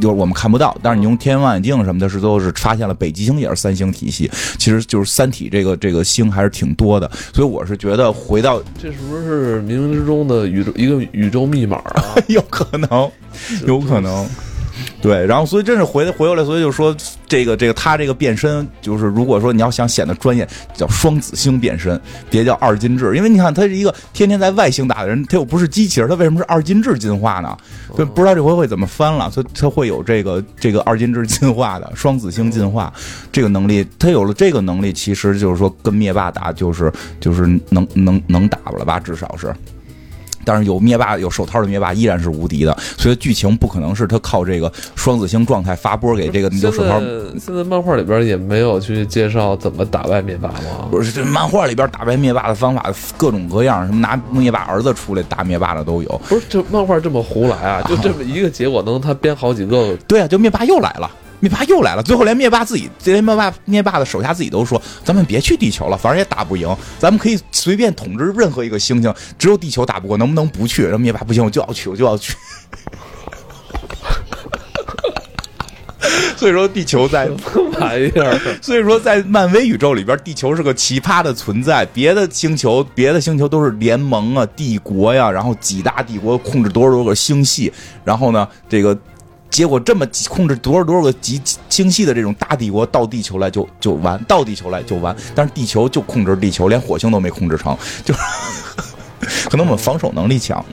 [0.00, 4.28] 就是我们看不到，但是你用天文望远镜什么的，是都是发现了北极星也是三星体系。
[4.58, 12.16] 其实就是三体这个这个星还是挺多的，所以我是觉得回到这是不是冥冥之中的宇宙一个宇宙密码啊？
[12.26, 13.08] 有可能，
[13.68, 14.28] 有可能。
[15.00, 16.94] 对，然后所以真是回回过来，所以就说
[17.26, 22.00] 这个这个他这个变身，就是如果说你要想显得专业，叫双子星变身，
[22.30, 27.56] 别叫二进制，因为你看他是一个天天在外星打的人，他又不是机器人，他为什么是二进制进化呢？
[27.88, 32.92] 不知道这回会怎么翻了，他他会有这个这个二进制进化的双子星进化
[33.30, 39.54] 这个能力，他有了这个能力，其实就是说跟灭霸打就是就是能能能打了吧，至少是。
[40.44, 47.00] 但是有灭霸有手套的灭霸依然是无敌的，所以剧情不可能是他靠这个双子星状态发波给这个有现手套。
[47.00, 47.06] 在
[47.40, 50.88] 现在漫画里边也没有去介绍怎么打败灭霸吗？
[50.90, 56.20] 不是这漫画里边打败灭霸的方法各种各样，什么拿灭霸儿子出来打灭霸的都有。
[56.28, 57.82] 不是这漫画这么胡来啊？
[57.88, 59.96] 就这么一个结果，能他编好几个？
[60.06, 61.10] 对啊，就灭霸又来了。
[61.44, 72.34] 灭霸又来了，最后连灭霸自己，连灭霸灭霸的手下自己都说：“咱们别去地球了，反正也打不赢，咱们可以随便统治任何一个星星，只有地球打不过，能不能不去？”然后灭霸不行，我就要去，我就要去。
[76.36, 77.28] 所以说，地球在
[77.78, 81.84] 玩意儿， 所以说，在漫威宇宙里边，地球是个奇葩的存在。
[81.86, 87.72] 别的星球，别的星球都是联盟啊、帝国呀，然后几大帝国控制多少多个星系，
[88.04, 88.96] 然后呢，这个
[89.54, 98.12] 结果这么控制多少多少个极精细的这种大帝国到地球来就就完，到地球来就完，但是地球就控制地球，连火星都没控制成，就
[99.48, 100.64] 可能我们防守能力强。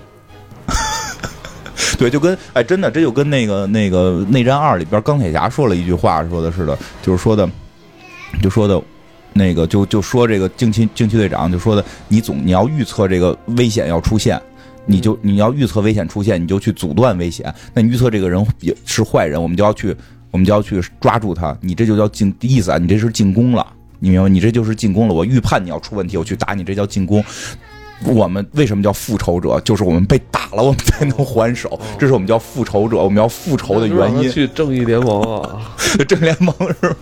[1.99, 7.47] 对，就跟哎，真的，这就跟那个那个《内战二》里边钢铁侠说了一句话说的似的，就是说的，
[8.41, 8.81] 就说的，
[9.33, 14.41] 那个就就说这个惊奇惊奇队长就说的，你总你要预测这个危险要出现，
[14.85, 17.53] 你就你要预测危险出现，你就去阻断危险。
[17.73, 19.95] 那你预测这个人也是坏人，我们就要去
[20.31, 23.65] 我们就要去抓住他，你这就叫进意思啊，你这是进攻了。
[23.99, 24.27] 你明白吗？
[24.27, 25.13] 你这就是进攻了。
[25.13, 27.23] 我预判你要出问题，我去打你，这叫进攻。
[28.05, 29.59] 我们为什么叫复仇者？
[29.61, 31.79] 就是我们被打了，我们才能还手。
[31.99, 34.31] 这是我们叫复仇者，我们要复仇的原因。
[34.31, 35.75] 去正义联盟啊，
[36.07, 36.95] 正联盟是吧？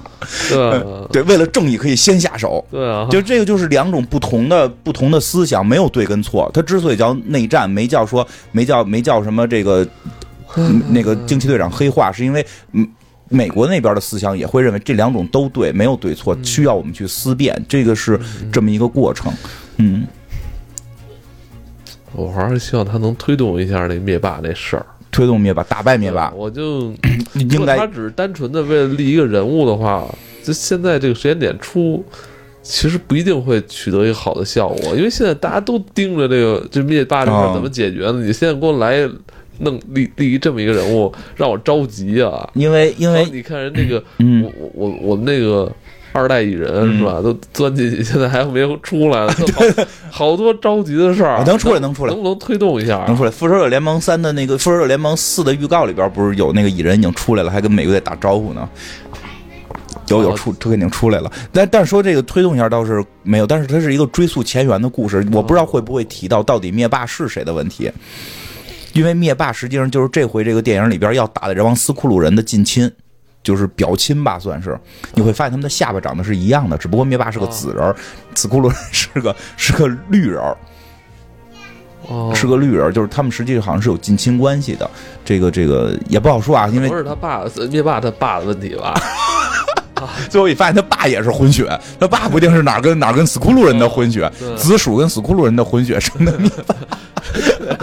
[0.49, 2.65] 对啊对，为了正义可以先下手。
[2.69, 6.49] 对啊，就这个就是两种不同的不同的思想，没有对跟错。
[6.53, 9.87] 它之所以叫内战，没叫说没叫没叫什么这个
[10.57, 12.87] 嗯那个惊奇队长黑化，是因为嗯。
[13.31, 18.19] 美国那边的思想也会认为这两种都对，没有对错，需要我们去思辨，这个是
[18.51, 19.31] 这么一个过程。
[19.77, 20.03] 嗯，
[22.13, 24.85] 我还是希望他能推动一下那灭霸那事儿。
[25.11, 26.93] 推动灭霸，打败灭霸，我就
[27.33, 30.07] 你 应该他只是单纯的为了立一个人物的话，
[30.43, 32.05] 就现在这个时间点出，
[32.61, 38.21] 其实不一定会取得一个好的效果，因为现在大家都盯着这个这灭霸这块啊怎么解决呢？
[38.23, 39.09] 你现在给我来
[39.57, 42.47] 弄立立一这么一个人物，让我着急啊！
[42.53, 45.71] 因为因为你看人那个，嗯我我我我们那个。
[46.11, 47.21] 二代蚁人是吧？
[47.21, 49.33] 都钻进去，现在还没有出来呢，
[50.09, 51.43] 好好多着急的事儿啊。
[51.45, 53.03] 能出来能出来能不能推动一下？
[53.07, 58.67] 能出来，《复仇者联盟三》的那个《复仇者联盟四》的预告里边不是有那个蚁人已经出来了，还跟美国队打招呼呢。
[60.07, 61.31] 有有出，这肯定出来了。
[61.53, 67.91] 但但是说这个推动一下倒是没有，但是它是一个追溯前缘的故事，我不知道会不会提到到底灭霸是谁的问题。
[68.93, 72.91] 因为灭霸实际上就是这回这个电影里边要打的这帮斯库鲁人的近亲，
[73.49, 74.79] 就是表亲吧，算是。
[75.15, 77.95] 你会发现他们的下巴长得是一样的，只不过灭霸是个紫人儿，
[78.35, 80.55] 斯库鲁人 是个是个绿人儿。
[82.07, 84.89] 哦，是个绿人，就是他们实际好像是有近亲关系的。
[85.25, 88.93] 这个这个也不好说啊，因为不是他爸灭霸他爸的问题吧？
[90.29, 96.75] 最后一发现他爸也是混血，他爸不定是哪儿跟哪儿跟斯库鲁人的混血，对紫薯跟斯库鲁人的混血生的灭霸。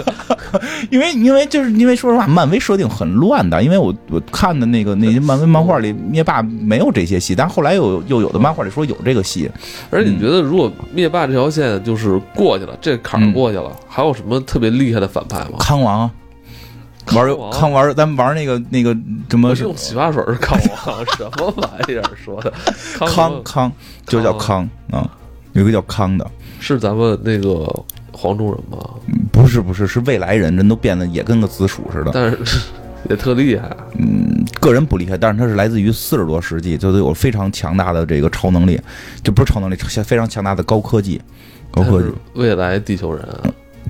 [0.91, 3.63] 因为因为就是因为说实话，漫威设定很乱的。
[3.63, 9.51] 因为我我看的那个那些漫威漫画里，灭霸没有这些戏，但后来又又有的漫画里说有这个戏。
[9.91, 15.57] 而且你觉得，如果灭霸这条线就是过去了，这坎儿过去了，还有什么特别厉害的反派吗？
[15.59, 16.11] 康王啊，
[17.15, 18.97] 玩游康玩，咱们玩那个那个
[19.31, 22.53] 什么我用洗发水儿 康王，什么玩意儿说的？
[22.99, 23.73] 康康康
[24.07, 25.09] 就叫康啊，
[25.53, 26.29] 有一个叫康的。
[26.59, 27.71] 是咱们那个
[28.17, 28.91] 黄种人吧？
[29.31, 32.11] 不是不是，是未来人，人都变得也跟个紫薯似的。
[32.15, 32.61] 但是
[33.09, 38.81] 也特厉害，嗯，个人不厉害，但是他是来自于四十多世纪，就都有非常强大的这个超能力，
[39.23, 41.21] 就不是超能力，非常强大的高科技，
[41.71, 42.09] 高科技。
[42.35, 43.25] 未来地球人，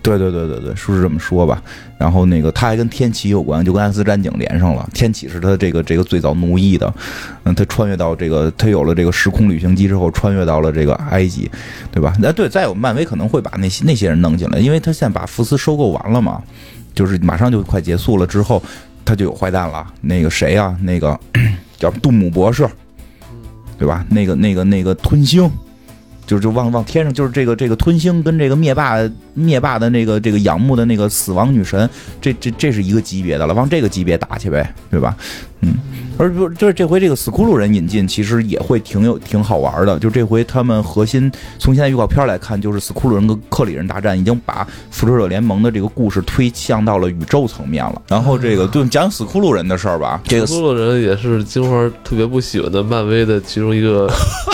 [0.06, 1.60] 对对对对对，是这么说吧。
[1.98, 4.88] 然后那个他还跟天启有关，就跟安斯詹景连上了。
[4.94, 6.94] 天启是他这个这个最早奴役的，
[7.42, 11.50] 嗯，他穿越到这个他有了这个时空旅行机之后，穿越到了这个埃及，
[11.90, 12.14] 对吧？
[12.20, 16.40] 那对，再有漫威可能会把那些那些人弄进来，因为他现在把福斯收购完了嘛，
[16.94, 18.62] 就是马上就快结束了之后，
[19.04, 19.84] 他就有坏蛋了。
[20.00, 20.76] 那个谁啊？
[20.82, 21.18] 那个
[21.76, 22.68] 叫杜姆博士，
[23.76, 24.06] 对吧？
[24.08, 25.50] 那个那个那个吞星。
[26.26, 28.96] 就就往往天上，就是这个这个吞星跟这个灭霸
[29.34, 31.88] 灭霸的那个这个仰慕的那个死亡女神，
[32.20, 35.16] 这这这是一个级别的了，往这个级别打去呗，对吧？
[35.60, 35.74] 嗯，
[36.18, 39.98] 而不就是这回这个斯库鲁人引进，其实也会挺有挺好玩的。
[39.98, 48.02] 就这回他们核心从现在预告片来看，就是斯库鲁人跟克里人大战，已经把复仇者联盟的这个故事推向到了宇宙层面了。
[48.08, 54.06] 然后这个对讲斯库鲁人的事儿吧，这个苏洛人也是金花特别不喜欢的漫威的其中一个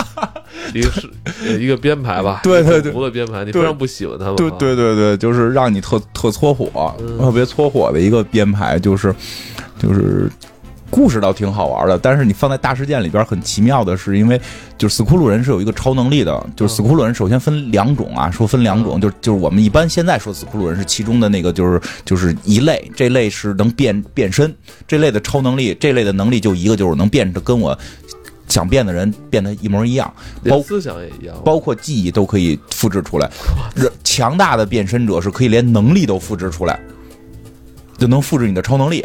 [0.75, 1.09] 一个是
[1.45, 9.15] 呃一个编排吧， 对对对主的编排，你非常不喜欢他们，对，对对对，就是让你特特搓火，特别搓火的一个编排，就是
[9.79, 10.31] 就是
[10.91, 14.39] 故事倒挺好玩的，但是你放在大事件里边很奇妙的是，因为
[14.77, 24.55] 就是斯库鲁人是有一个超能力的，就是斯库鲁人首先分两种啊，说分两种，就就是我们一般现在说斯库鲁人是其中的那个就是就是一类，这类是能变变身，
[24.87, 27.77] 这类的超能力，这类的能力就一个就是能变得跟我
[28.53, 30.13] 想变的人变得一模一样，
[30.45, 33.31] 包连思想也一样，包括记忆都可以复制出来。
[34.05, 36.79] 强大的变身者是可以连能力都复制出来，
[37.97, 39.03] 就能复制你的超能力。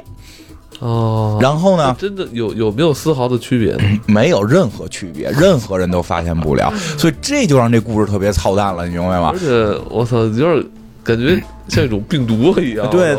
[0.79, 3.99] 哦，然后呢，真的有有没有丝毫的区别呢？
[4.05, 9.39] 没有任何区别，任何人都发现不了，所以这就让这故事特别操蛋了，你明白吗而？
[9.39, 10.65] 且我操，有点
[11.07, 13.15] 感觉像一种病毒一样，对。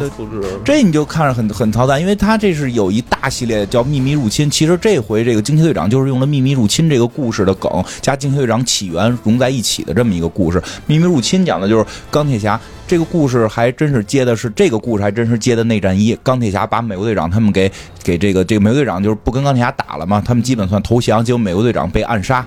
[0.62, 10.61] 这你就看着很很操蛋，因为它这是有一大系列叫《秘密入侵》，其实这回这个惊奇队长就是用了《秘密入侵》这个故事的梗加惊奇队长起源融在一起的这么一个故事。
[10.86, 16.14] 《秘密入侵》讲的就是钢铁侠这个故事，还真是接的是这个故事，还真是接的内战一。
[16.22, 17.72] 钢铁侠把美国队长他们给
[18.03, 22.47] 给这个这个美国队长就是不跟钢铁侠打了嘛，他们基本算投降，结果美国队长被暗杀。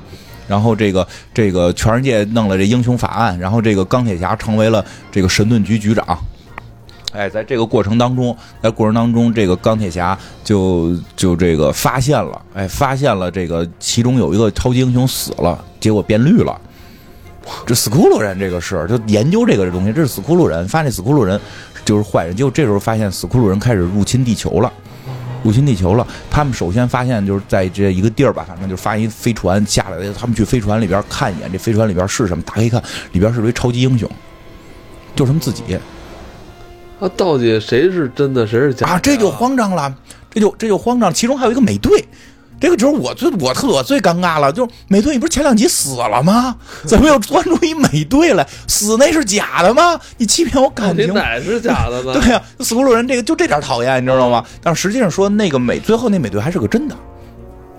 [0.51, 6.05] 然后这个这个全世界弄了这英雄法案，然后这个钢铁侠成为了这个神盾局局长。
[7.13, 16.59] 哎，在这个过程当中，在过程当中，这个钢铁侠就就这个发现了，哎，发现了这个其中有一个超级英雄死了，结果变绿了。
[17.65, 21.39] 这斯库鲁人这个事就研究这个东西，这是斯库鲁人，发现斯库鲁人
[21.85, 24.71] 就是坏人，结果这时候发现斯库鲁人开始入侵地球了。
[25.43, 32.43] 入侵地球了，他们首先发现就是在这一个地儿吧，反正就发一飞船下来了，他们去飞船里边看一眼，这飞船里边是什么？
[32.43, 32.81] 打开一看，
[33.11, 34.09] 里边是一超级英雄，
[35.15, 35.63] 就是他们自己
[36.99, 39.91] 啊，到底谁是真的，谁是假的啊，这就慌张了，
[40.29, 41.11] 这就这就慌张。
[41.11, 42.05] 其中还有一个美队，
[42.61, 46.55] 这个就是我最我特我最尴尬了，就是美队，你不是前两集死了吗？
[46.85, 48.47] 怎么又钻出一美队来？
[48.67, 49.99] 死那是假的吗？
[50.17, 51.07] 你欺骗我感情。
[51.07, 52.13] 底哪是假的呢？
[52.21, 54.45] 对呀、死骷髅人这个就这点讨厌，你知道吗？
[54.61, 56.95] 但是实际上说那个美，最后那美队还是个真的。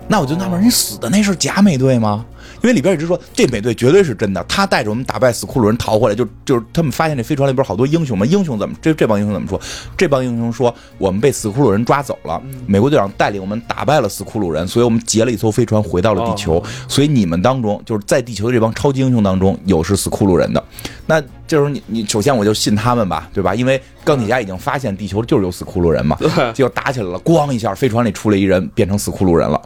[0.09, 2.25] 那我就纳闷，你死的那是假美队吗？
[2.63, 9.59] 因为里边一直说这美队绝对是真的，他带着我们打败死骷髅人逃回来，就就是他们发现这飞船里边好多英雄嘛，英雄怎么这这帮英雄怎么说？
[9.97, 16.57] 这帮英雄说我们被死骷髅人抓走了，美国队长带领我们打败了死骷髅人，所以我们劫了一艘飞船回到了地球。
[16.57, 20.63] 哦所以你们当中就是在地球的这帮超级英雄当中有是死骷髅人的，
[21.05, 23.53] 那这时候你你首先我就信他们吧，对吧？
[23.53, 26.17] 因为钢铁侠已经发现地球就是有死骷髅人嘛，
[26.53, 29.61] 就打起来了，咣一下，飞船里出来一人，变成死骷髅人了。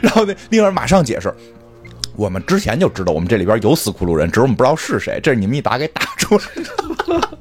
[0.02, 1.32] 然后那另外人马上解释，
[2.16, 7.38] 我们之前就知道我们这里边有死骷髅人，只是我们不知道是谁，这是你们一打给打出来的。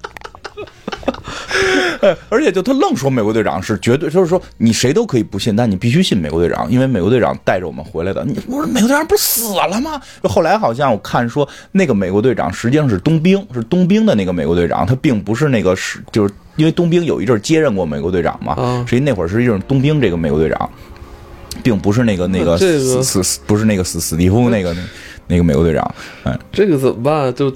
[2.02, 8.24] 哎 而且就他愣说美国队长是绝对，就是说你谁都可以不信，但你必须信美国队长，因为美国队长带着我们回来的。
[8.24, 10.02] 你不是美国队长不是死了吗？
[10.24, 20.70] 后来好像我看说那个美国队长实际上是冬兵，是冬兵的那个美国队长，他并不是那个是就是因为冬兵有一阵接任过美国队长嘛，啊实际那会儿实际上冬兵这个美国队长，
[21.64, 24.82] 并不是那个那个这个史史不是那个史史蒂夫那个那
[25.28, 26.40] 那个美国队长，嗯。
[26.52, 27.34] 这个怎么办？
[27.34, 27.50] 就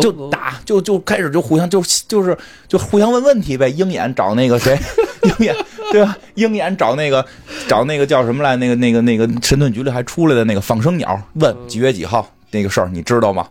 [0.00, 3.68] 就打，就就开始就互相就就是就互相问问题呗。
[3.68, 4.78] 鹰眼找那个谁，
[5.22, 5.54] 鹰眼
[5.92, 6.16] 对吧？
[6.34, 7.24] 鹰眼找那个
[7.68, 8.56] 找那个叫什么来？
[8.56, 13.46] 那个那个那个神盾局里还出来的那个放生鸟，问几月几号那个事儿，你知道吗？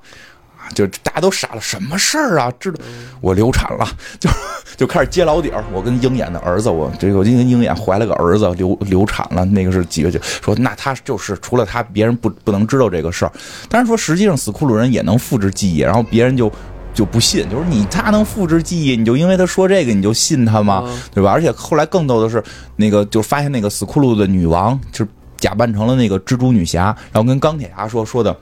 [0.63, 2.51] 啊，就大家都傻了，什么事儿啊？
[2.59, 2.79] 知道
[3.19, 3.87] 我流产了，
[4.19, 4.29] 就
[4.77, 5.63] 就开始揭老底儿。
[5.73, 10.19] 我跟鹰眼的儿子，我这个我因为鹰眼怀了个儿子，流流产了，那个是几月几？
[10.41, 13.31] 说那他就是除了他，别人不不能知道这个事儿。
[13.69, 16.51] 但是说实际上死库鲁人也能复制记忆，然后别人就。
[16.95, 20.83] 就不信，就是你他能复制记忆，你就因为他说这个你就信他吗？
[20.85, 21.31] 嗯对吧？
[21.31, 22.43] 而且后来更逗的是，
[22.75, 28.37] 那个就发现那个死库鲁的女王就是假扮成了那个蜘蛛女侠，然后跟钢铁侠说说的。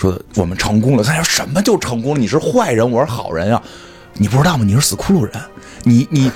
[0.00, 2.18] 说我们成功了，他说什么就成功了？
[2.18, 3.62] 你是坏人，我是好人啊、
[4.14, 4.64] 你不知道吗？
[4.64, 5.32] 你是死骷髅人，
[5.82, 6.32] 你你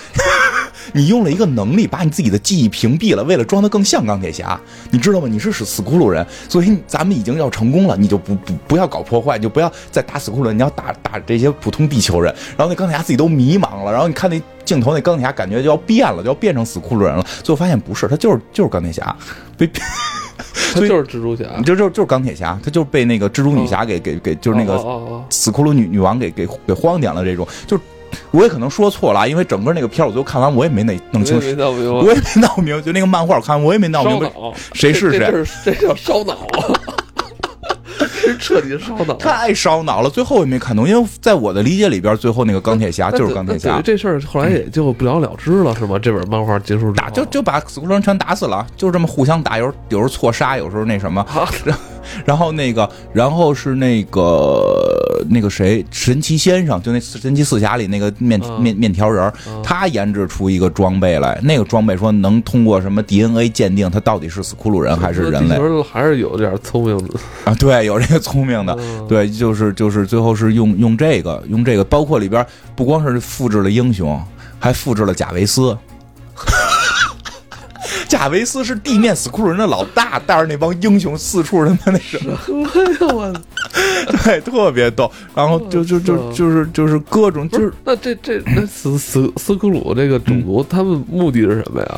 [0.93, 4.59] 你用了一个能力把你自己的记忆屏蔽了，为了装得更像钢铁侠，
[4.91, 5.29] 你知道吗？
[5.29, 12.35] 你是死死骷髅人，所以 咱们已经要成功了，你就不不不要搞破坏，你就不要再打死骷髅人，你要打打这些普通地球人。
[12.57, 19.17] 然后那钢铁侠自己都迷茫了，然后你看那镜头，那钢铁侠感觉就要变了，就要变成死骷髅人了，最后发现不是，他就是 就是钢铁侠，
[19.57, 19.69] 被
[20.75, 24.77] 他就是蜘蛛侠，就就就是钢铁侠，他就是被那个蜘蛛女侠给给给就是那个
[25.31, 27.83] 死骷髅女女王给给给荒点了这种，就是
[28.31, 31.47] 我也可能说错了啊，因为整个那个片儿我最后看完我也没那弄哦，清楚，
[31.95, 34.31] 我，也没闹明，就那个漫画我看我也没闹明白，
[34.73, 35.19] 谁是谁。
[35.19, 36.37] 这这是这叫烧脑，
[38.23, 39.15] 这彻底烧脑。
[39.15, 43.81] 太烧脑了，最后也没看懂，因为在我的理解里边，最后那个钢铁侠就是钢铁侠。
[43.83, 45.99] 这事儿后来也就不了了之了，是吧？
[45.99, 51.49] 这本漫画结束打就就把死骷髅人全打死了，就这么互相打，有时候有时候错杀，有时候那什么，啊，
[52.25, 58.61] 然后那个，然后是那个那个谁，神奇先生，就那神奇四侠里那个面、嗯。
[58.61, 59.33] 面面条人儿，
[59.63, 65.59] 他研制出一个装备来，那个装备说能通过什么 DNA 鉴定，他到底是斯库鲁人还是人类？
[65.83, 67.55] 还是有点聪明的，啊？
[67.57, 69.07] 对，有这个聪明的，嗯。
[69.09, 72.45] 对，就是就是最后是用用这个用这个，包括里边
[72.75, 74.21] 不光是复制了英雄，
[74.59, 75.77] 还复制了贾维斯。
[78.15, 82.39] 贾维斯是地面死骷髅人的老大，带着那帮英雄四处他妈那什么，
[83.13, 83.35] 我
[84.23, 85.11] 对，特别逗。
[85.35, 91.89] 然后就就就就是就是各种就是那这这那斯斯斯库鲁这个种族，他们目的是什么呀？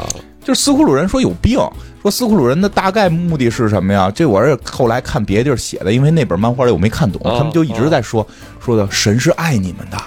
[0.43, 1.59] 就是斯库鲁人说有病，
[2.01, 4.11] 说斯库鲁人的大概目的是什么呀？
[4.11, 8.27] 这我是后来看别地儿写的，因为那本漫画里我没看懂，哦他们就一直在说
[8.59, 9.99] 说的神是爱你们的，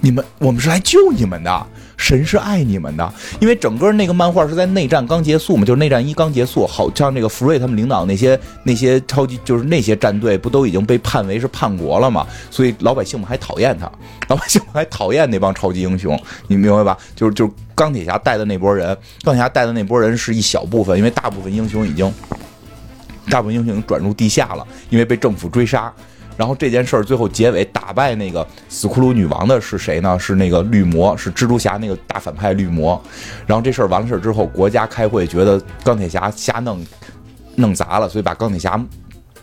[0.00, 1.66] 你们我们是来救你们的。
[2.00, 13.92] 神是爱你们的，因为整个那个漫画是在内战刚结束嘛，就是内战一刚结束，好像那个福瑞他们领导那些那些超级就是那些战队不都已经被判为是叛国了嘛，所以老百姓们还讨厌他，
[14.28, 16.96] 老百姓们还讨厌那帮超级英雄，你明白吧？
[17.14, 22.10] 就是就是钢铁侠带的那波人，钢铁侠带的那波人是一小部分，因为大部分英雄已经
[23.28, 25.92] 大部分英雄已经转入地下了，因为被政府追杀。
[26.40, 30.18] 然后这件事儿最后结尾打败那个死骷髅女王的是谁呢？
[30.18, 32.98] 是那个绿魔，是蜘蛛侠那个大反派绿魔。
[33.46, 36.82] 然后这事儿完了事儿之后，国家开会觉得钢铁侠瞎弄
[37.56, 38.82] 弄砸了，所以把钢铁侠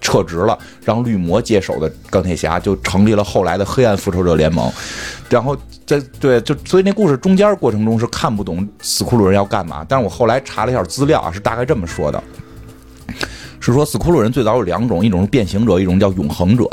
[0.02, 4.68] 撤职了，让绿魔接手的钢铁侠就成立了后来的黑暗复仇者联盟。
[5.30, 12.24] 然后这对就所以那故事中间过程中是看不懂死骷髅人要干嘛，但是我后来查了一下资料啊，是大概这么说的。
[13.60, 16.70] 是说斯库鲁人最早有两种，一种是变形者，一种叫永恒者。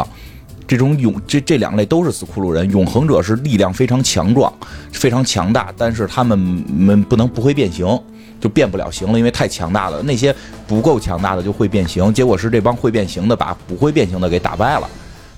[0.67, 2.71] 这种永这这两类都是斯库鲁人。
[2.71, 4.53] 永恒者是力量非常强壮、
[4.93, 7.87] 非常强大，但是他们们不能不会变形，
[8.41, 10.03] 就变不了形了，因为太强大了。
[10.03, 10.35] 那些
[10.67, 14.89] 不够强大的就会变形，结果是这帮会变形的把不会变形的给打败了。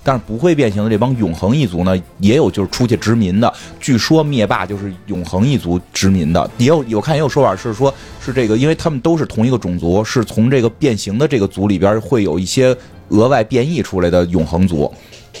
[0.07, 3.53] 但是不会变形的这帮永恒一族呢，也有就是出去殖民的。
[3.77, 12.73] 据说灭霸就是永恒一族殖民的，也有有看也有说法是说，是这个，因为他们都是同一个种族，是从这个变形的这个族里边会有一些
[13.09, 14.89] 额外变异出来的永恒族。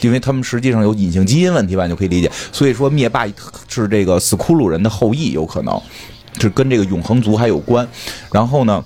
[0.01, 2.29] 因为他们实际上有隐性基因问题吧，你就可以理解。
[2.51, 3.25] 所以说灭霸
[3.69, 5.81] 是这个斯库鲁人的后裔，有可能
[6.41, 7.87] 是跟这个永恒族还有关。
[8.33, 8.83] 然后呢，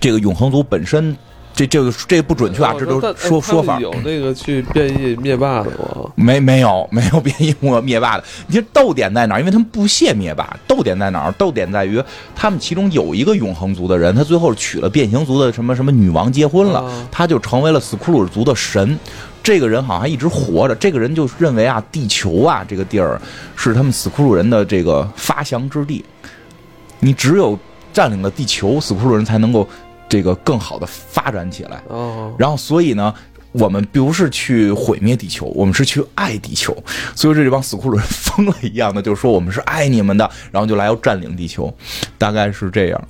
[0.00, 1.16] 这个永恒族本身，
[1.58, 3.80] 这这个这不准确啊，这都是说说法。
[3.80, 6.08] 有那个去变异灭霸的吗？
[6.14, 9.40] 没没有没有变异灭灭霸的，你这逗点在哪儿？
[9.40, 11.32] 因为他们不屑灭霸，逗点在哪儿？
[11.32, 12.00] 逗点在于
[12.36, 18.96] 他们其中有一个永恒族的人，他最后娶了变形族的什么什么女王结婚了，啊他就成为了斯库鲁族的神。
[19.42, 20.76] 这个人好像还一直活着。
[20.76, 23.20] 这个人就认为啊，地球啊这个地儿
[23.56, 26.04] 是他们斯库鲁人的这个发祥之地，
[27.00, 27.58] 你只有
[27.92, 29.66] 占领了地球，斯库鲁人才能够
[30.08, 31.82] 这个更好的发展起来。
[31.88, 33.14] 哦，然后所以呢，
[33.52, 36.76] 我们不是去毁灭地球，我们是去爱地球。
[37.14, 41.72] 所以这帮死库鲁人疯了一样的，就是说我们是爱你们的，然后就来要占领地球，
[42.16, 43.08] 大概是这样。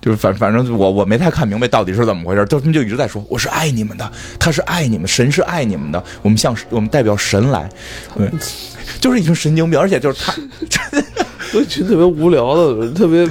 [0.00, 7.66] 就是反反正我我没太看明白到底是怎么回事，就他们就一直在说我是爱你们的，他是爱你们，神是爱你们的，我们向我们代表神来，
[8.14, 8.30] 对，
[9.00, 10.34] 就是一群神经病，而且就是他
[11.54, 13.26] 有一群特别无聊的，特别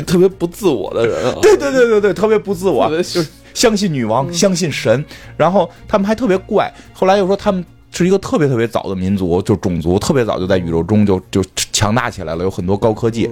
[0.00, 1.36] 特别不自我的人啊。
[1.42, 5.04] 对对对对对，特别不自我，就是相信女王，相信神，
[5.36, 7.62] 然后他们还特别怪，后来又说他们。
[7.94, 13.28] 是一个特别特别早的民族，就种族特别早就在宇宙中就就强大起来了，有很多高科技。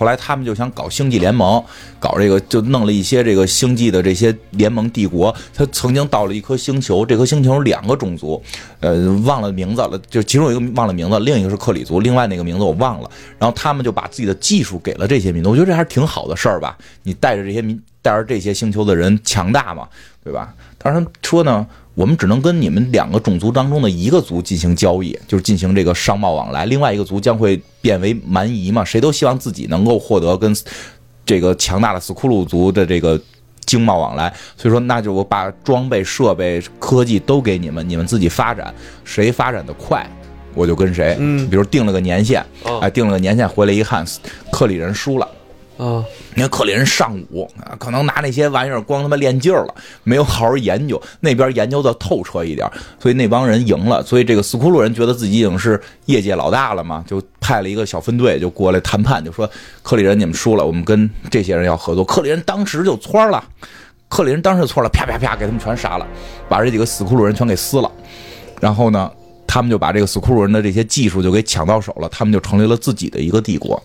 [0.00, 1.62] 后来他们就想搞星际联盟，
[1.98, 5.34] 搞这个就弄了一些这个星际的这些联盟帝国。
[5.52, 8.42] 他曾经到了一颗星球，这颗星球有两个种族，
[8.80, 13.10] 呃，忘了名字了，就其中一个忘了名字，另一个是克里族，另外那个名字我忘了。
[13.38, 16.78] 然后他们就把自己的技术给了这些民族，我觉得这还是挺好的事儿吧。
[17.02, 19.86] 你带着这些民，带着这些星球的人强大嘛，
[20.24, 20.54] 对吧？
[20.78, 21.66] 但是他们说呢。
[21.94, 26.64] 我们只能跟你们两个种族当中的一个族进行交易，就是进行这个商贸往来。
[26.66, 30.54] 另外一个族将会变为蛮夷嘛，谁都希望自己能够获得跟
[31.26, 33.20] 这个强大的斯库鲁族的这个
[33.66, 34.32] 经贸往来。
[34.56, 38.72] 所以说，那就我把装备、设备、科技都给你们，你们自己发展，
[39.04, 40.08] 谁发展的快，
[40.54, 41.16] 我就跟谁。
[41.18, 44.06] 嗯比如定了个年限，哦哎，定了个年限回来一看，
[44.52, 45.28] 克里人输了。
[45.80, 46.04] 啊，
[46.34, 49.74] 你看克里人上午啊，可能拿那些玩意儿光他妈练劲儿了，
[50.04, 51.00] 没有好好研究。
[51.20, 54.02] 那边研究的透彻一点，所以那帮人赢了。
[54.02, 59.48] 所以这个斯库鲁人觉得自己已经是业界老大了嘛，就派了一个小分队就过来谈判，就说
[59.82, 62.04] 克里人你们输了，我们跟这些人要合作。
[62.04, 63.42] 克里人当时就窜了，
[64.10, 66.06] 克里人当时就窜了，啪啪啪给他们全杀了，
[66.46, 67.90] 把这几个斯库鲁人全给撕了。
[68.60, 69.10] 然后呢，
[69.46, 73.82] 他们就把这个斯库鲁人的这些技术就给抢到手了，他们就成立了自己的一个帝国。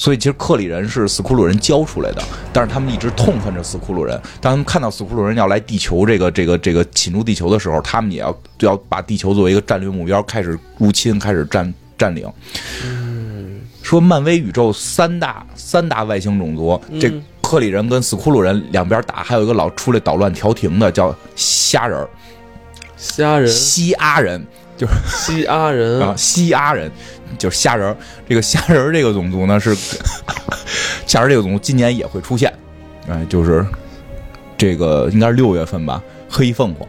[0.00, 2.22] 所以其实克里人是斯库鲁人教出来的，
[2.54, 4.18] 但是他们一直痛恨着斯库鲁人。
[4.40, 12.26] 当他们看到斯库鲁人要来地球这个这个这个侵入地球的时候，他们也要就要把地球作为一个战略目标，开始入侵，开始占占领。
[13.82, 22.08] 说漫威宇宙三大三大外星种族，这克里人跟斯库鲁人两边打，还有一个老出来捣乱调停的叫虾人儿
[22.96, 24.42] 虾人、西阿人，
[24.80, 26.90] 就是西阿人 啊，西阿人
[27.36, 27.94] 就是虾仁儿。
[28.26, 29.76] 这个虾仁儿这个种族呢是
[31.06, 32.50] 虾仁这个种族今年也会出现，
[33.06, 33.62] 哎，就是
[34.56, 36.88] 这个应该是六月份吧，黑凤凰。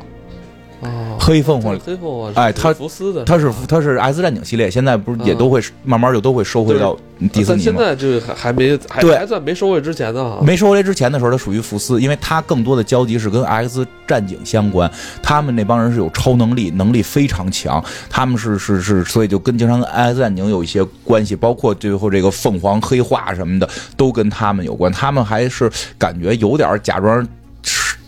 [0.82, 1.80] 哦，黑凤凰。
[1.80, 6.98] 黑凤凰，哎他福斯的，它是他是 X 战警系列，现在不是也都会慢慢就都会收回到
[7.32, 7.64] 迪士尼吗？
[7.64, 9.16] 现在就还还没还对。
[9.16, 14.92] 还在没收回之前呢哈，没收回来之前的时候，它属于福斯，因为它更多的交集是跟 X 战警相关。
[15.22, 24.92] 他们那帮人是有超能力，能力非常强，他们是是是，所以就跟经常跟 X 战警有一些关系，包括最后这个凤凰黑化什么的，都跟他们有关。
[24.92, 27.28] 他们还是感觉有点假装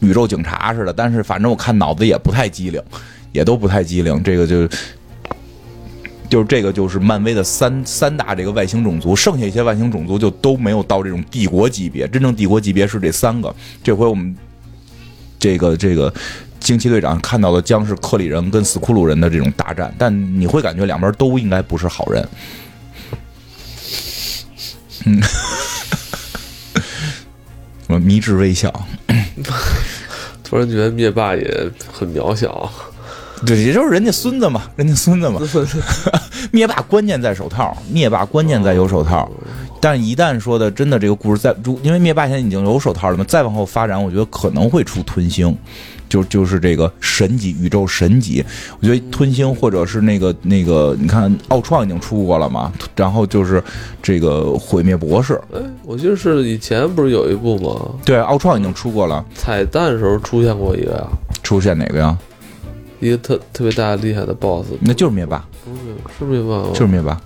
[0.04, 2.82] 宇宙警察似的，但是反正我看脑子也不太机灵，
[3.32, 4.22] 也都不太机灵。
[4.24, 4.68] 这个就。
[6.30, 12.08] 就是这个，就是漫威的三三大这个外星种族，剩下一些外星种族就都没有到这种帝国级别。
[12.08, 13.54] 真正帝国级别是这三个。
[13.84, 14.36] 这回我们
[15.38, 16.12] 这个这个
[16.60, 22.28] 惊奇队长看到的将是克里人跟斯库鲁人的这种大战，但你会感觉两边都应该不是好人。
[25.06, 25.22] 嗯，
[27.94, 28.74] 我迷之微笑。
[30.44, 32.70] 突然觉得灭霸也很渺小，
[33.46, 35.42] 对，也就是人家孙子嘛，人家孙子嘛。
[36.52, 39.30] 灭霸关键在手套，灭霸关键在有手套。
[39.80, 45.58] 但是，一旦说的真的这个故事在，因为灭霸现在已经有手套了嘛，再往后发展，我觉得可能会出吞星，
[46.14, 48.46] 就就是这个神级宇宙神级。
[48.80, 53.64] 我觉得吞星或者是那个那个，你看奥创已经出过了嘛，然后就是
[54.00, 57.96] 这个毁灭博士，哎，我记得是以前不是有一部吗？
[58.06, 61.08] 对，奥创已经出过了，彩蛋的时候出现过一个呀，
[61.42, 62.16] 出现哪个呀？
[63.00, 65.44] 一个特特别大厉害的 BOSS，那就是灭霸。
[65.66, 65.82] 不是
[66.20, 66.70] 是灭霸吗？
[66.74, 67.20] 就是灭霸，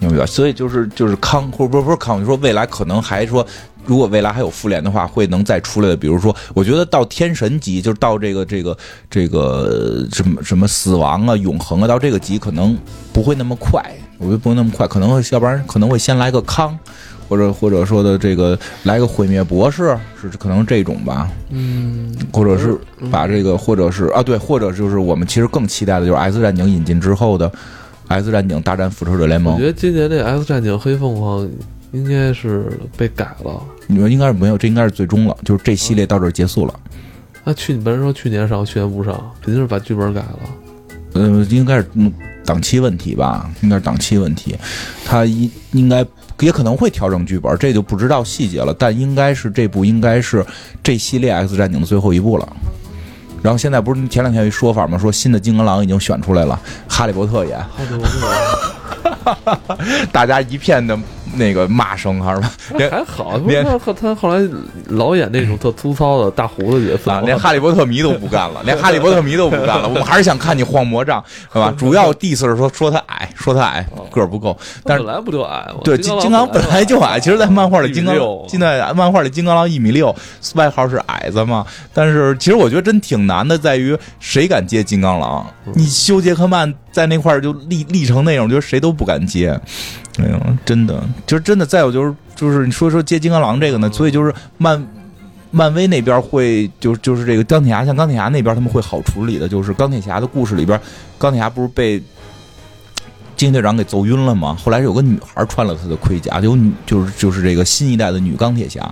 [0.00, 0.26] 明白？
[0.26, 3.46] 所以就是就是康，或者不是不是康，就说未来可能还说，
[3.84, 5.96] 如果未来还有复联的话，会能再出来的。
[5.96, 8.76] 比如说，我觉得到天神级，就是到这个这个
[9.10, 12.76] 这个什么什么死亡啊、永恒啊，到这个级可能
[13.12, 13.84] 不会那么快，
[14.18, 16.78] 我觉得不会那么快，可能要不然可能会先来个康。
[17.28, 22.78] 或者 或者说的这个来个毁灭博士是可能这种吧，嗯，或者是
[23.10, 27.50] 把这个，或者是啊对，或者就是我们其实更期待的就是 X 战警引进之后的
[28.08, 29.64] X 战警大战复仇者联盟我觉。
[29.64, 31.48] 得今年这 X 战警黑凤凰
[31.92, 33.62] 应该是被改了。
[33.86, 36.74] 你们应该是没有，这应该是最终了，就是这系列到这儿结束了。
[37.44, 40.38] 那去你本人说去年上，去年不上，肯定是把剧本改了。
[41.14, 42.12] 呃，应该是嗯
[42.44, 44.56] 档期问题吧，应该是档期问题，
[45.04, 46.04] 他应应该
[46.40, 48.74] 也可能会调整剧本，这就不知道细节了。
[48.78, 50.44] 但应该是这部应该是
[50.82, 52.56] 这系列 X 战警的最后一部了。
[53.42, 54.96] 然后现在不是前两天有一说法吗？
[54.96, 59.66] 说新的金刚狼已经选出来了，哈利波特演，好的，我
[60.12, 60.96] 大家一片的
[61.34, 62.52] 那个骂声还，是吧？
[62.76, 64.40] 连还好，连他他后来
[64.88, 69.88] 老演那种特粗糙的 大胡子角色啊，连哈利波特迷都不干了，连哈利波特迷都不干了。
[69.88, 71.22] 我们还是想看你晃魔杖，
[71.52, 71.74] 是吧？
[71.76, 74.56] 主要 diss 是说说他矮，说他矮，个儿不够。
[74.84, 75.80] 但是本来不就矮吗？
[75.84, 78.14] 对金金刚本来就矮，其实，在漫画里金刚
[78.48, 80.14] 现在漫画里金刚狼一米六，
[80.54, 81.64] 外号是矮子嘛。
[81.94, 85.46] 但是其实我觉得真挺难的，在于谁敢接金刚狼？
[85.74, 89.58] 你修杰克曼在那块儿就立立成那种，我觉得谁都不敢接。
[90.18, 91.66] 哎呦，真的，就是真的。
[91.66, 94.86] 再有就是就是你说说接金刚狼这个呢，所以就是漫。
[95.54, 100.80] 漫威那边会就就是这个钢铁侠，像钢铁侠那边他们会好处理的，就是钢铁侠的故事里边，
[101.18, 102.02] 钢铁侠不是被
[103.36, 104.56] 惊奇队长给揍晕了吗？
[104.58, 108.90] 后来有个女孩穿了他的盔甲，有女就是就是这个新一代的女钢铁侠，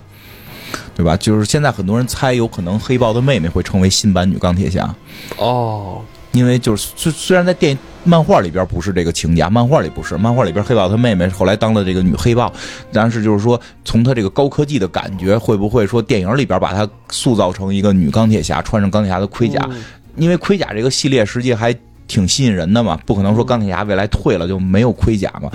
[0.95, 1.17] 对吧？
[1.17, 4.95] 就是现在很多人猜有可能黑豹的妹妹会成为新版女钢铁侠，
[5.39, 6.03] 哦，
[6.33, 12.53] 因为就是虽虽然在电影漫画里边不是这个情节，漫画里不是，漫画里边黑豹他妹妹后来当了这个女黑豹，
[12.93, 19.61] 但是就是说从他这个高科技的感觉，会不会说电影里边把她塑造成一个女钢铁侠，穿上钢铁侠的盔甲？
[19.71, 19.83] 嗯
[20.17, 21.75] 因为盔甲这个系列实际还
[22.09, 25.49] 挺吸引人的嘛，不可能说钢铁侠未来退了就没有盔甲嘛，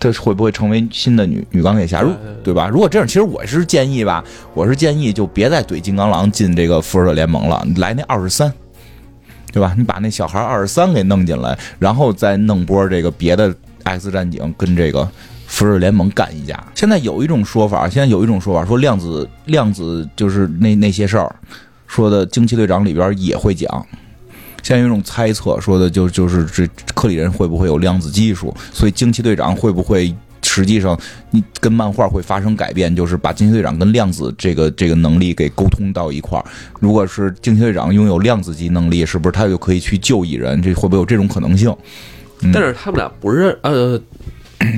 [0.00, 2.02] 他会不会成为新的女女钢铁侠？
[2.42, 2.68] 对吧？
[2.68, 4.24] 如果这样，其实我是建议吧，
[4.54, 8.52] 我是建议就别再怼金刚狼进这个复仇者联盟了，来那二十三。
[9.52, 9.74] 对吧？
[9.76, 15.08] 你把那小孩二十三给弄进来，然后再弄波这个别的 X 战警跟这个
[15.46, 16.62] 复仇联盟干一架。
[16.74, 21.34] 现在有一种说法，现在有一种说法说量子量子就是那那些事儿，
[21.86, 23.86] 说的惊奇队长里边也会讲。
[24.62, 30.14] 现在有一种猜测，说的就就是这克里人会不会有量子技术，所以惊奇队长会不会
[30.48, 30.98] 实际上
[31.30, 36.44] 你跟漫画会发生改变，就是把惊奇队长跟量子这个这个能力给沟通到一块儿。
[36.80, 40.60] 如果是惊奇队长拥有量子级能力，是不是他就可以去救蚁人？
[40.62, 41.70] 这会不会有这种可能性？
[42.40, 44.00] 嗯但是他们俩不认，呃，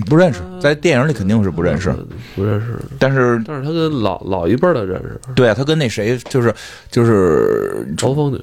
[0.07, 1.95] 不认识，在电影里肯定是不认识，
[2.35, 2.79] 不认识。
[2.99, 6.55] 但是但是他跟老老一辈儿的认识，对啊，他跟那谁就是
[6.91, 8.41] 就是嘲风女，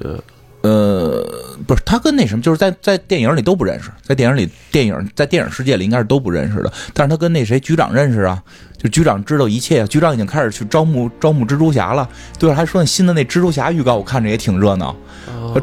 [0.61, 1.23] 呃，
[1.65, 6.73] 不是，他跟那什么，就是在在电影里都不认识，在电影里，电影在电影世界里应该是都不认识的。
[6.93, 8.41] 但是他跟那谁局长认识啊，
[8.77, 12.09] 就局长知道一切，局长已经开始去招募招募蜘蛛侠了。
[12.39, 14.95] 对了，还说那新的那蜘蛛侠预告，我看着也挺热闹，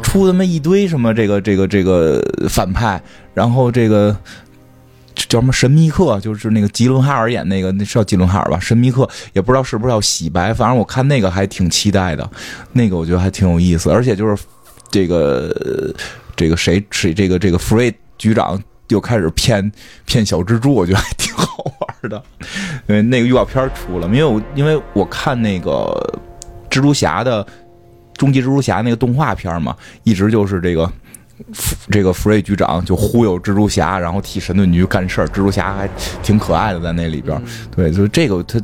[0.01, 3.01] 出他妈一堆什么这个这个这个反派，
[3.33, 4.15] 然后这个。
[5.29, 8.59] 叫什么神秘客，就是那个吉伦哈尔演那个，那是叫吉伦哈尔吧？
[8.59, 12.29] 神秘客也不知道是不是要洗白，反正我看那个还挺期待的，
[12.73, 14.37] 那个我觉得还挺有意思，而且就是
[14.95, 15.93] 这个呃
[16.37, 18.57] 这个谁谁这个这个福瑞局长
[18.87, 19.69] 又开始骗
[20.05, 22.23] 骗小蜘蛛，我觉得还挺好玩的。
[22.87, 25.93] 因为那个预告片出了，因为我因为我看那个
[26.69, 27.45] 蜘蛛侠的
[28.13, 30.89] 终极蜘蛛侠那个动画片嘛，一直就是这个。
[31.51, 35.27] 福这个福瑞局长就忽悠蜘蛛侠，然后替神盾局干事儿。
[35.27, 35.85] 蜘蛛侠还
[36.23, 37.41] 挺可爱的，在那里边儿。
[37.75, 38.63] 对，就是这个他嗯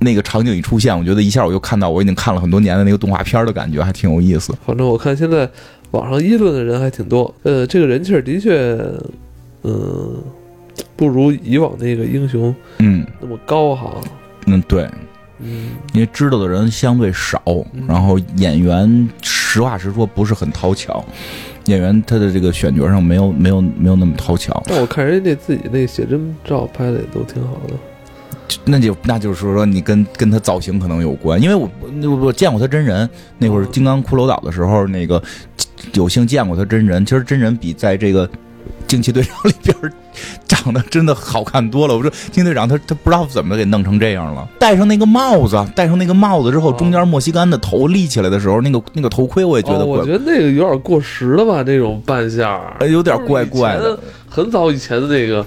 [0.00, 4.54] 那个场景一出现，我觉得一下我就看到我已经看了很多年的那个动画片的感觉，还挺有意思。
[4.64, 5.48] 反正我看现在
[5.90, 8.78] 网上议论的人还挺多，呃，这个人气儿的确，
[9.62, 10.22] 嗯，
[10.96, 13.94] 不如以往那个英雄嗯那么高哈。
[14.46, 14.88] 嗯，对，
[15.40, 17.42] 嗯，因为知道的人相对少，
[17.88, 21.04] 然后演员实话实说不是很讨巧，
[21.66, 24.62] 演员他的这个选角上没有没有没有那么讨巧。
[24.66, 27.74] 但我看人家那自己那写真照拍的也都挺好的。
[28.64, 31.68] 那就那就是说你跟跟他造型可能有关，因为我
[32.02, 33.08] 我我见过他真人，
[33.38, 35.22] 那会儿金刚骷髅岛的时候，那个
[35.94, 37.04] 有幸见过他真人。
[37.04, 38.28] 其实真人比在这个
[38.86, 39.74] 惊奇队长里边
[40.46, 41.94] 长得真的好看多了。
[41.96, 53.98] 我说惊奇队长他他不知道怎么给弄成这样了，戴上那个帽子，戴上那个帽子之后，哦中间莫西干的头立起来的时候，那个那个头盔我也觉得哦，我觉，得那个有点过时了吧，那种扮相有点怪怪的。
[54.30, 55.44] 很早以前的那个，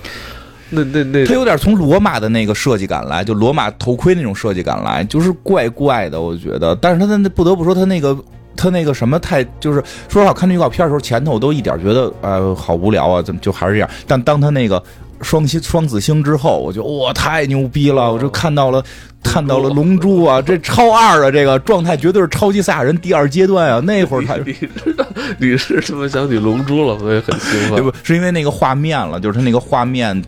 [0.71, 6.75] 那那那他有点从罗马的那个设计感来，就罗马头盔那种设计感来，就是怪怪的，我觉得。
[6.77, 8.17] 但是他的那不得不说，他那个
[8.55, 13.89] 他那个什么太，就是说实话，看那预告片的时候，前头我都一点觉得，呃，好无聊啊，怎么就还是这样？
[14.07, 14.81] 但当他那个
[15.21, 18.11] 双星双子星之后，我就哇，太牛逼了！
[18.11, 18.83] 我就看到了。
[19.23, 23.79] 看到了龙珠啊，这超二啊，这个状态绝对是超级赛亚人第二阶段啊！
[23.81, 25.05] 那会儿他你知道
[25.37, 27.75] 你是这么想起龙珠了，我也很兴奋。
[27.75, 27.93] 对 不？
[28.01, 30.19] 是因为那个画面了，就是他那个画面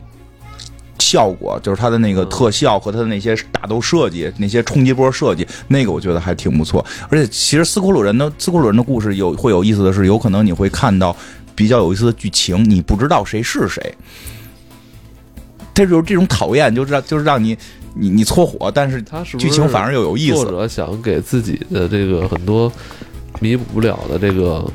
[1.14, 6.84] 效果，就是它的那个特效和它的那些打斗设计、那些冲击波设计，那个我觉得还挺不错。
[7.08, 11.16] 而且其实斯库鲁人的斯库鲁人的故事有会有意思的是，有可能你会看到
[11.54, 13.96] 比较有意思的剧情，你不知道谁是谁。
[15.72, 17.56] 这就是这种讨厌，就是让就是让你
[17.94, 19.00] 你你搓火，但是
[19.38, 20.38] 剧情反而又有意思。
[20.38, 22.72] 作者想给自己的这个很多
[23.40, 24.66] 弥补不了的这个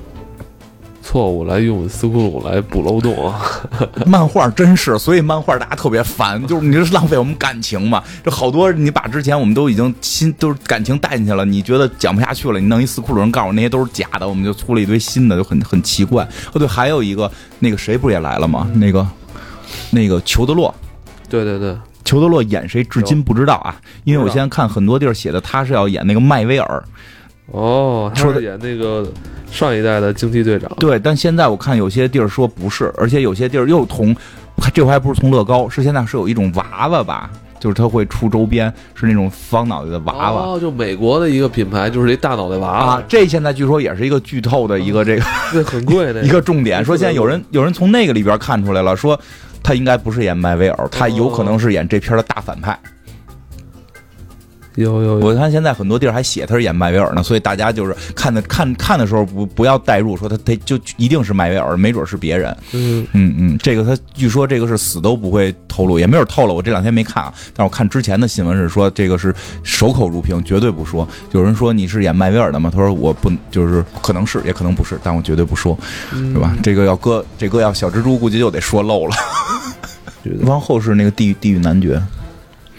[1.11, 3.41] 错误，来用斯库鲁来补漏洞啊。
[4.05, 8.05] 漫画真是，所以漫画大家特别烦，就是你这是浪费我们感情嘛？
[8.23, 16.23] 这好多你把之前我们都已经心都是感情带进去了，你觉得讲不下去了，你弄一斯库鲁人告诉我那些都是假的，我们就出了一堆新的，就很很奇怪。
[16.53, 18.71] 哦对，还有一个那个谁不也来了吗？
[18.75, 19.09] 那个
[19.91, 20.75] 那个裘德洛。
[21.27, 21.75] 对对对，
[22.05, 23.75] 裘德洛演谁至今不知道啊，
[24.05, 26.85] 因为我现在看很多地儿写的他是要演那个麦威尔，
[27.51, 29.07] 哦，他说的是演那个
[29.51, 30.71] 上一代的惊奇队长。
[30.79, 34.15] 对，但现在我看有些地儿说不是，而且有些地儿又从，
[34.75, 40.43] 这回还不是从乐高，是现在是有一种娃娃吧，就是它会出周边，是那种方脑袋的娃娃。
[40.43, 45.23] 哦，就美国的一个品牌，就是一大脑袋娃娃啊，，这现在据说也是一个剧透的一个这个
[45.53, 49.19] 这很贵的一个重点，说现在有人有人从那个里边看出来了，说
[49.63, 52.79] 他应该不是演麦威尔，他有可能是演这片的大反派。
[52.83, 52.98] 有
[54.85, 62.57] 有有，我看现在很多地儿还写他是演麦威尔呢，所以大家就是看的看看的时候不不要代入，说他他就一定是麦威尔，没准是别人。
[62.73, 66.55] 嗯，嗯嗯，这个他据说这个是死都不会透露，也没有透露。
[66.55, 71.07] 我这两天没看啊，但我看之前的新闻是说这个是守口如瓶，绝对不说。
[71.33, 72.71] 有人说你是演麦威尔的吗？
[72.73, 75.77] 他说我不，就是可能是，也可能不是，但我绝对不说，
[76.13, 76.57] 嗯是吧？
[76.63, 79.17] 这个要搁这个要小蜘蛛，估计就得说漏了。
[80.43, 82.01] 往后是那个地狱地狱男爵，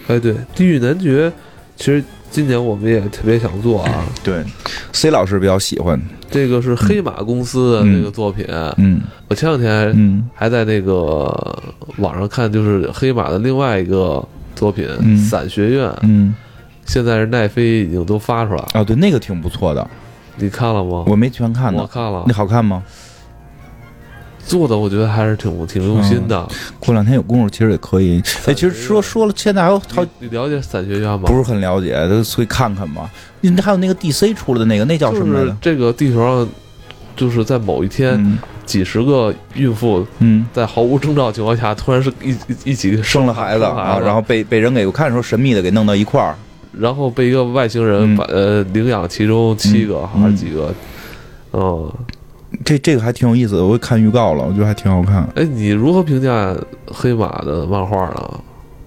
[0.06, 1.28] 哎，对，《地狱男爵》，
[1.80, 4.04] 其实今年我们也特别想做啊。
[4.22, 4.44] 对
[4.92, 5.98] ，C 老师比较喜欢，
[6.30, 8.44] 这个是黑马公司的那个作品，
[8.76, 11.24] 嗯我前两天嗯还在那个
[11.96, 14.22] 网上看，就是黑马的另外一个
[14.54, 16.34] 作品嗯《伞学院》，嗯。
[16.86, 19.88] 现在是奈飞已经都发出来了，啊，对，那个挺不错的，
[20.36, 21.04] 你看了吗？
[21.06, 21.80] 我没全看呢。
[21.80, 22.24] 我看了。
[22.26, 22.82] 那，好看吗？
[24.50, 26.46] 做的我觉得还是挺挺用心的。
[26.78, 28.20] 过两天有功夫，其实也可以。
[28.46, 31.22] 哎，其实说说了，现在还有好了解散学院吗？
[31.26, 33.08] 不是很了解，就所以看看吧。
[33.40, 35.46] 你还有那个 DC 出来的那个，那叫什么来着？
[35.46, 36.48] 就是这个地球上，
[37.16, 46.34] 就是在某一天，嗯几十个孕妇嗯，在毫无征兆情况下，突然是一一一起生了孩子啊，然后被被人给我看的时候神秘的给弄到一块儿。
[46.72, 50.72] 然后被一个外星人嗯把、呃领养其中七个、嗯还是几个，
[51.52, 51.92] 嗯，
[52.64, 55.28] 这这个还挺有意思的，我看预告了，我觉得还挺好看。
[55.34, 56.56] 哎，你如何评价
[56.86, 58.40] 黑马的漫画呢？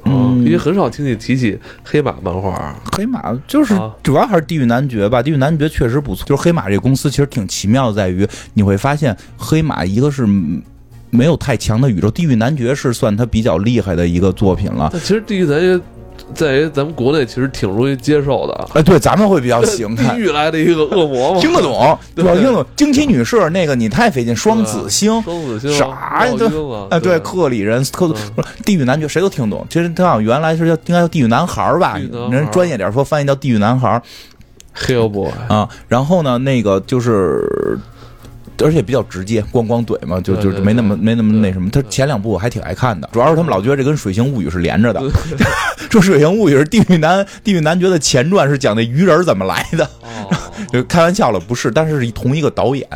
[0.05, 2.75] 嗯因为很少听你提起黑马漫画。
[2.91, 6.25] 黑马就是啊主要还是地狱男爵吧，地狱男爵确实不错。
[6.27, 10.61] 就是黑马这个公司其实挺奇妙的，在于你会发现黑马一个是嗯
[11.09, 14.89] 没有太强的宇宙，地狱男爵是算他比较厉害的一个作品了。
[14.91, 15.79] 但其实地狱男爵
[16.33, 20.21] 在于咱们国内其实挺容易接受的，哎，对，咱们会比较喜欢看 地。
[20.21, 22.65] 狱来的一个恶魔嘛，听得懂，对主要听得懂。
[22.75, 29.65] 惊奇女士那个你太费劲，双子星双子星啥呀烙印啊啊，对，克里人克嗯不是地狱男爵谁都听懂。
[29.69, 31.99] 其实他好像原来是叫应该叫地狱男孩儿吧，
[32.31, 34.01] 人专业点说翻译叫地狱男孩儿
[34.77, 35.69] Hellboy 啊。
[35.87, 37.77] 然后呢，那个就是。
[38.59, 41.69] 而且比较直接，咣咣怼嘛，就就是没那么没那么那什么。
[41.69, 44.99] 他前两部我还挺爱看的，主要是他们老觉得这跟《水形物语》是 连着的。
[44.99, 45.09] 对
[45.89, 49.85] 说《水形物语》是地狱男地狱男爵的前传，是讲那鱼人怎么来的。
[50.01, 50.29] 哦，
[50.71, 52.87] 就开玩笑了，不是，但是是同一个导演，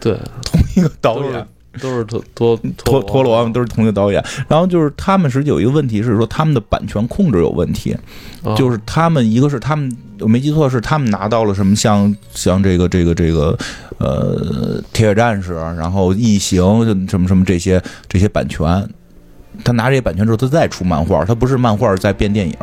[0.00, 1.46] 对，同一个导演
[1.80, 2.04] 都是。
[2.04, 7.96] 陀陀陀陀螺都是同一个导演，然后就是他们实际有一个问题是说他们的版权控制有问题，
[8.42, 9.90] 啊就是他们一个是他们
[10.20, 13.58] 我没记错是他们拿到了什么像像这个这个这个
[13.98, 16.62] 呃铁血战士，然后异形
[17.08, 18.88] 什么什么这些这些版权，
[19.64, 22.54] 他拿这些版权之后他再出漫画，他不是漫画再变电影，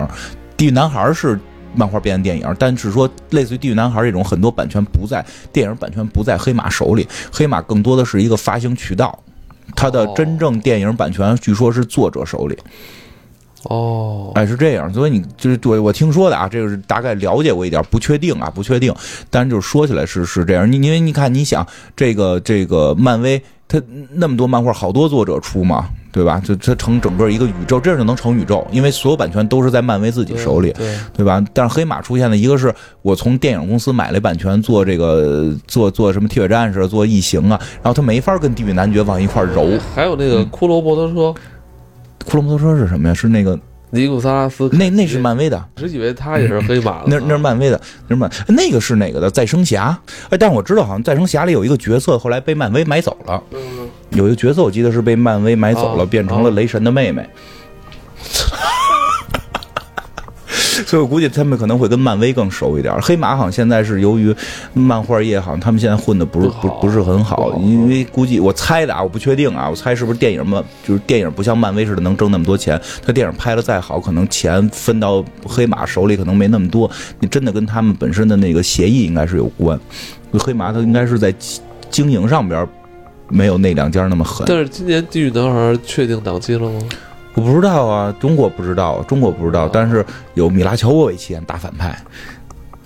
[0.55, 1.39] 地狱男孩是。
[1.75, 9.17] 漫画变成电影，但是说类似于《地狱男孩》这种，很多版权不在电影版权不在黑马手里，黑马更多的是一个发行渠道，
[9.75, 12.57] 它的哦真正电影版权据说是作者手里，
[13.63, 18.93] 哦，哎是这样，所以你就是对我听说的啊，这个是大概了解过一点，不确定啊，不确定，
[19.29, 23.81] 但是就是说起来是是这样，你因为你看你想这个这个漫威，它
[24.11, 26.39] 那么多漫画，好多作者出嘛，对吧？
[26.45, 30.71] 就它成整个一个宇宙，这样就能成宇宙，因为所有版权都是在漫威自己手里。
[30.73, 31.43] 对，对吧？
[31.51, 39.67] 但是黑马出现的一个是我从电影公司买了版权做这个做做什么铁血战士、做异形啊，然后他没法跟地狱男爵往一块揉。
[39.95, 41.41] 还有那个骷髅摩托车，
[42.29, 43.13] 骷髅摩托车是什么呀？
[43.13, 43.59] 是那个
[43.89, 49.29] 尼古萨拉斯，那那是漫威的，只以为他也是黑马的， 那那是漫威的，那是漫那个是哪个的？
[49.29, 49.97] 再生侠。
[50.29, 53.59] 哎，但是我知道好像再生侠里有一个角色后来被漫威买走了，嗯
[54.13, 57.27] 有一个角色我记得是被漫威买走了，哦变成了雷神的妹妹。
[60.85, 62.93] 所以我估计他们可能会跟漫威更熟一点。
[63.01, 64.35] 黑马好像现在是由于
[64.73, 76.89] 漫画业，好像他们现在混的不是不不是很好，好因为估计我猜的啊，我不确定啊，我猜是不是电影嘛，就是电影不像漫威似的能挣那么多钱，他电影拍的再好，可能钱分到黑马手里可能没那么多。
[77.19, 79.79] 你真的跟他们本身的那个协议应该是有关。
[80.33, 81.33] 黑马他应该是在
[81.89, 82.67] 经营上边
[83.33, 84.45] 没有那两家那么狠。
[84.47, 86.79] 但是今年《地狱男孩》确定档期了吗？
[87.33, 90.05] 我不知道啊，中国不知道，中国不知道，但是
[90.35, 91.97] 有米拉乔沃维奇演大反派，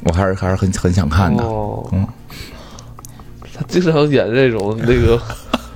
[0.06, 1.44] 我还是还是很很想看的。
[1.44, 2.08] 哦，嗯
[3.54, 5.20] 他经常演这种那个，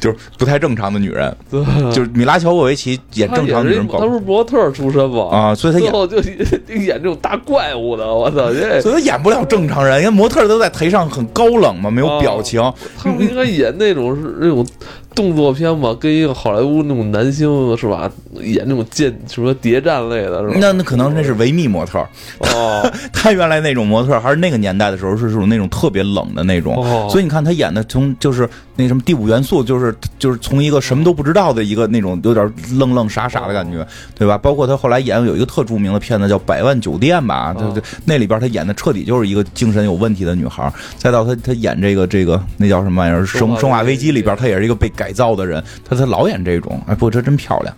[0.00, 1.62] 就是不太正常的女人，对，
[1.92, 5.28] 就是米拉乔沃维奇演正常女人保他不是模特出身吗？
[5.30, 8.52] 啊，所以她演，后 就演这种大怪物的，我操！
[8.52, 12.60] 这所以她演不了正常人，因为模特都在台上很高冷嘛，没有表情。
[12.96, 14.66] 他们应该演那种是那种
[15.14, 18.10] 动作片嘛，跟一个好莱坞那种男星是吧？
[18.40, 20.56] 演那种剑什么谍战类的是吧？
[20.60, 21.98] 那那可能那是维密模特，
[22.38, 27.08] 哦， 他原来那种模特还是那个年代的时候是这种那种特别冷的那种，哦。
[27.10, 33.84] 所以你看他演的从就是那什么第五元素，就是就是从一个什么都不知道的一个那种有点愣愣傻傻的感觉，
[34.16, 34.38] 对吧？
[34.38, 37.72] 包括他后来演有一个特著名的片子叫《百万酒店》吧，哦。
[37.74, 47.72] 对对，那里边他演的彻底就是一个精神有问题的女孩，再到他他演这个这个那叫什么玩意儿《生生生化危机》里边，他也是一个被改造的人，他他老演这种，哎，不过这真漂亮，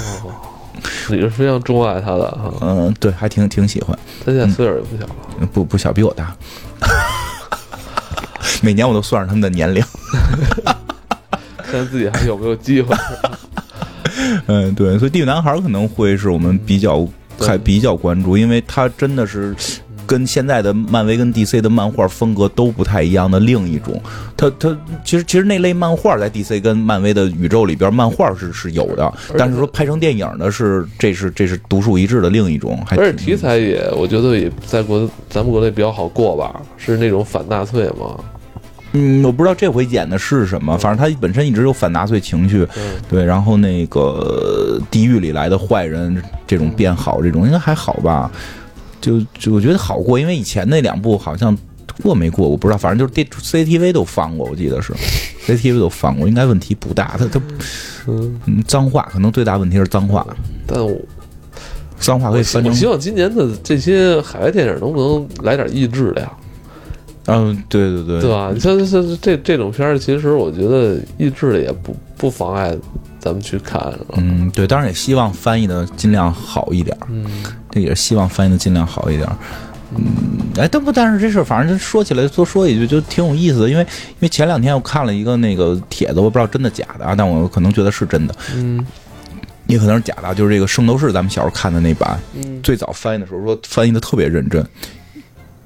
[1.10, 2.50] 你是非常钟爱他的哈。
[2.62, 3.96] 嗯，对，还挺挺喜欢。
[4.24, 6.34] 他现在岁数也不小了，不不小，比我大。
[8.62, 9.84] 每年我都算上他们的年龄。
[11.70, 12.96] 现在自己还有没有机会？
[14.46, 17.06] 嗯，对，所以《地狱男孩》可能会是我们比较
[17.38, 19.54] 还比较关注，因为他真的是
[20.08, 24.00] 跟现在的漫威跟 DC 的漫画风格都不太一样的另一种。
[24.34, 24.74] 它它
[25.04, 38.18] 其实其实那类漫画在 DC 跟漫威的宇宙里边，漫画是是有的，但是说拍成电影的是这是这是独树一帜的另一种，而且题材也，我觉得也在国咱们国内比较好过吧，是那种反纳粹嘛。
[38.92, 48.30] 嗯，我不知道这回演的是什么，反正他本身一直有反纳粹情绪，嗯，对，然后那个地狱里来的坏人这种变好，这种应该还好吧？
[49.00, 51.56] 就就我觉得好过，因为以前那两部好像
[52.02, 54.92] 过没过，我不知道，反正就是电 CCTV 都放过，我记得是
[55.46, 57.16] CCTV 都放过，应该问题不大。
[57.18, 57.40] 他他
[58.06, 60.26] 嗯，嗯，脏话可能最大问题是脏话，
[60.66, 60.96] 但我
[61.98, 66.32] 脏话可以翻成我希望今年的这些海外电影能不能来点益智的呀？
[67.26, 68.50] 嗯，对对对，对吧？
[68.54, 72.74] 你像这这这种片儿，其实我觉得译制的也不不妨碍
[73.18, 73.92] 咱们去看。
[74.16, 77.24] 嗯，对，当然也希望翻译的尽量好一点儿，嗯，
[77.70, 79.36] 这也是希望翻译的尽量好一点儿。
[79.96, 80.04] 嗯，
[80.58, 88.84] 哎，但不，但是这事儿反正说起来多说一句，就挺有意思的，因为因为前两天我看了一个那个帖子，我不知道真的假的啊，但我可能觉得是真的，嗯
[89.66, 94.64] 也可能是假的，就是这个《圣斗士》咱们小时候看的那版，嗯最早翻译的时候说翻译的特别认真，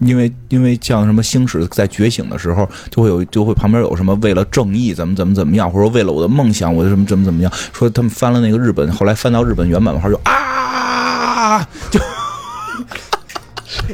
[0.06, 12.00] 因为因为像什么星矢在觉醒的时候，就会有就会旁边有什么为了正义怎么怎么怎么样，或者说为了我的梦想我就什么怎么怎么样，说他们翻了那个日本，后来翻到日本原版的话就啊，就。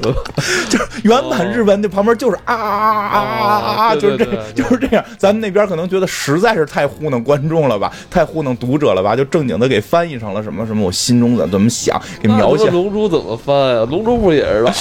[0.68, 5.04] 就是原版日文那旁边就是啊啊啊啊啊啊，哦就是这就是这样。
[5.18, 13.86] 咱们那边可能觉得实在是太糊弄观众了吧，太糊弄读者了吧，就正经的给翻译成了什么什么我心中的怎么想，给描写龙珠怎么翻呀？
[13.90, 14.72] 龙珠不也是吧？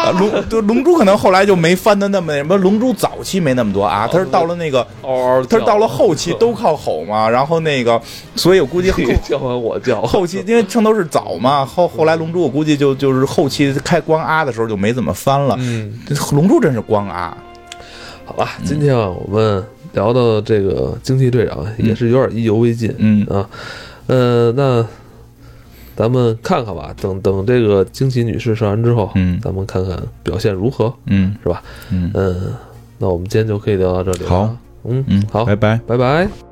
[0.00, 8.00] 啊，龙对龙珠可能后来就没翻的那么什么，龙珠早期没那么多啊，他是到了那个，嗷嗷叫，他是到了后期都靠吼嘛，然后那个，
[8.34, 15.92] 所以我估计后 叫完我叫，后期因为圣斗士早嘛，后后来龙珠我估计就就是后期开光啊的时候就没怎么翻了，嗯，
[16.32, 17.36] 龙珠真是光啊，
[18.24, 23.26] 好吧，今天啊，我们聊到这个惊奇队长也是有点意犹未尽，嗯。
[23.26, 23.48] 啊，
[24.06, 24.86] 呃，那
[25.96, 29.38] 咱们看看吧，等等这个惊奇女士上完之后，嗯。
[29.40, 31.34] 咱们看看表现如何，嗯。
[31.42, 31.62] 是吧？
[31.90, 32.10] 嗯。
[32.14, 32.54] 嗯，
[32.98, 34.28] 那我们今天就可以聊到这里了。
[34.28, 35.80] 好，嗯嗯，好，拜拜。
[35.86, 36.49] 拜拜。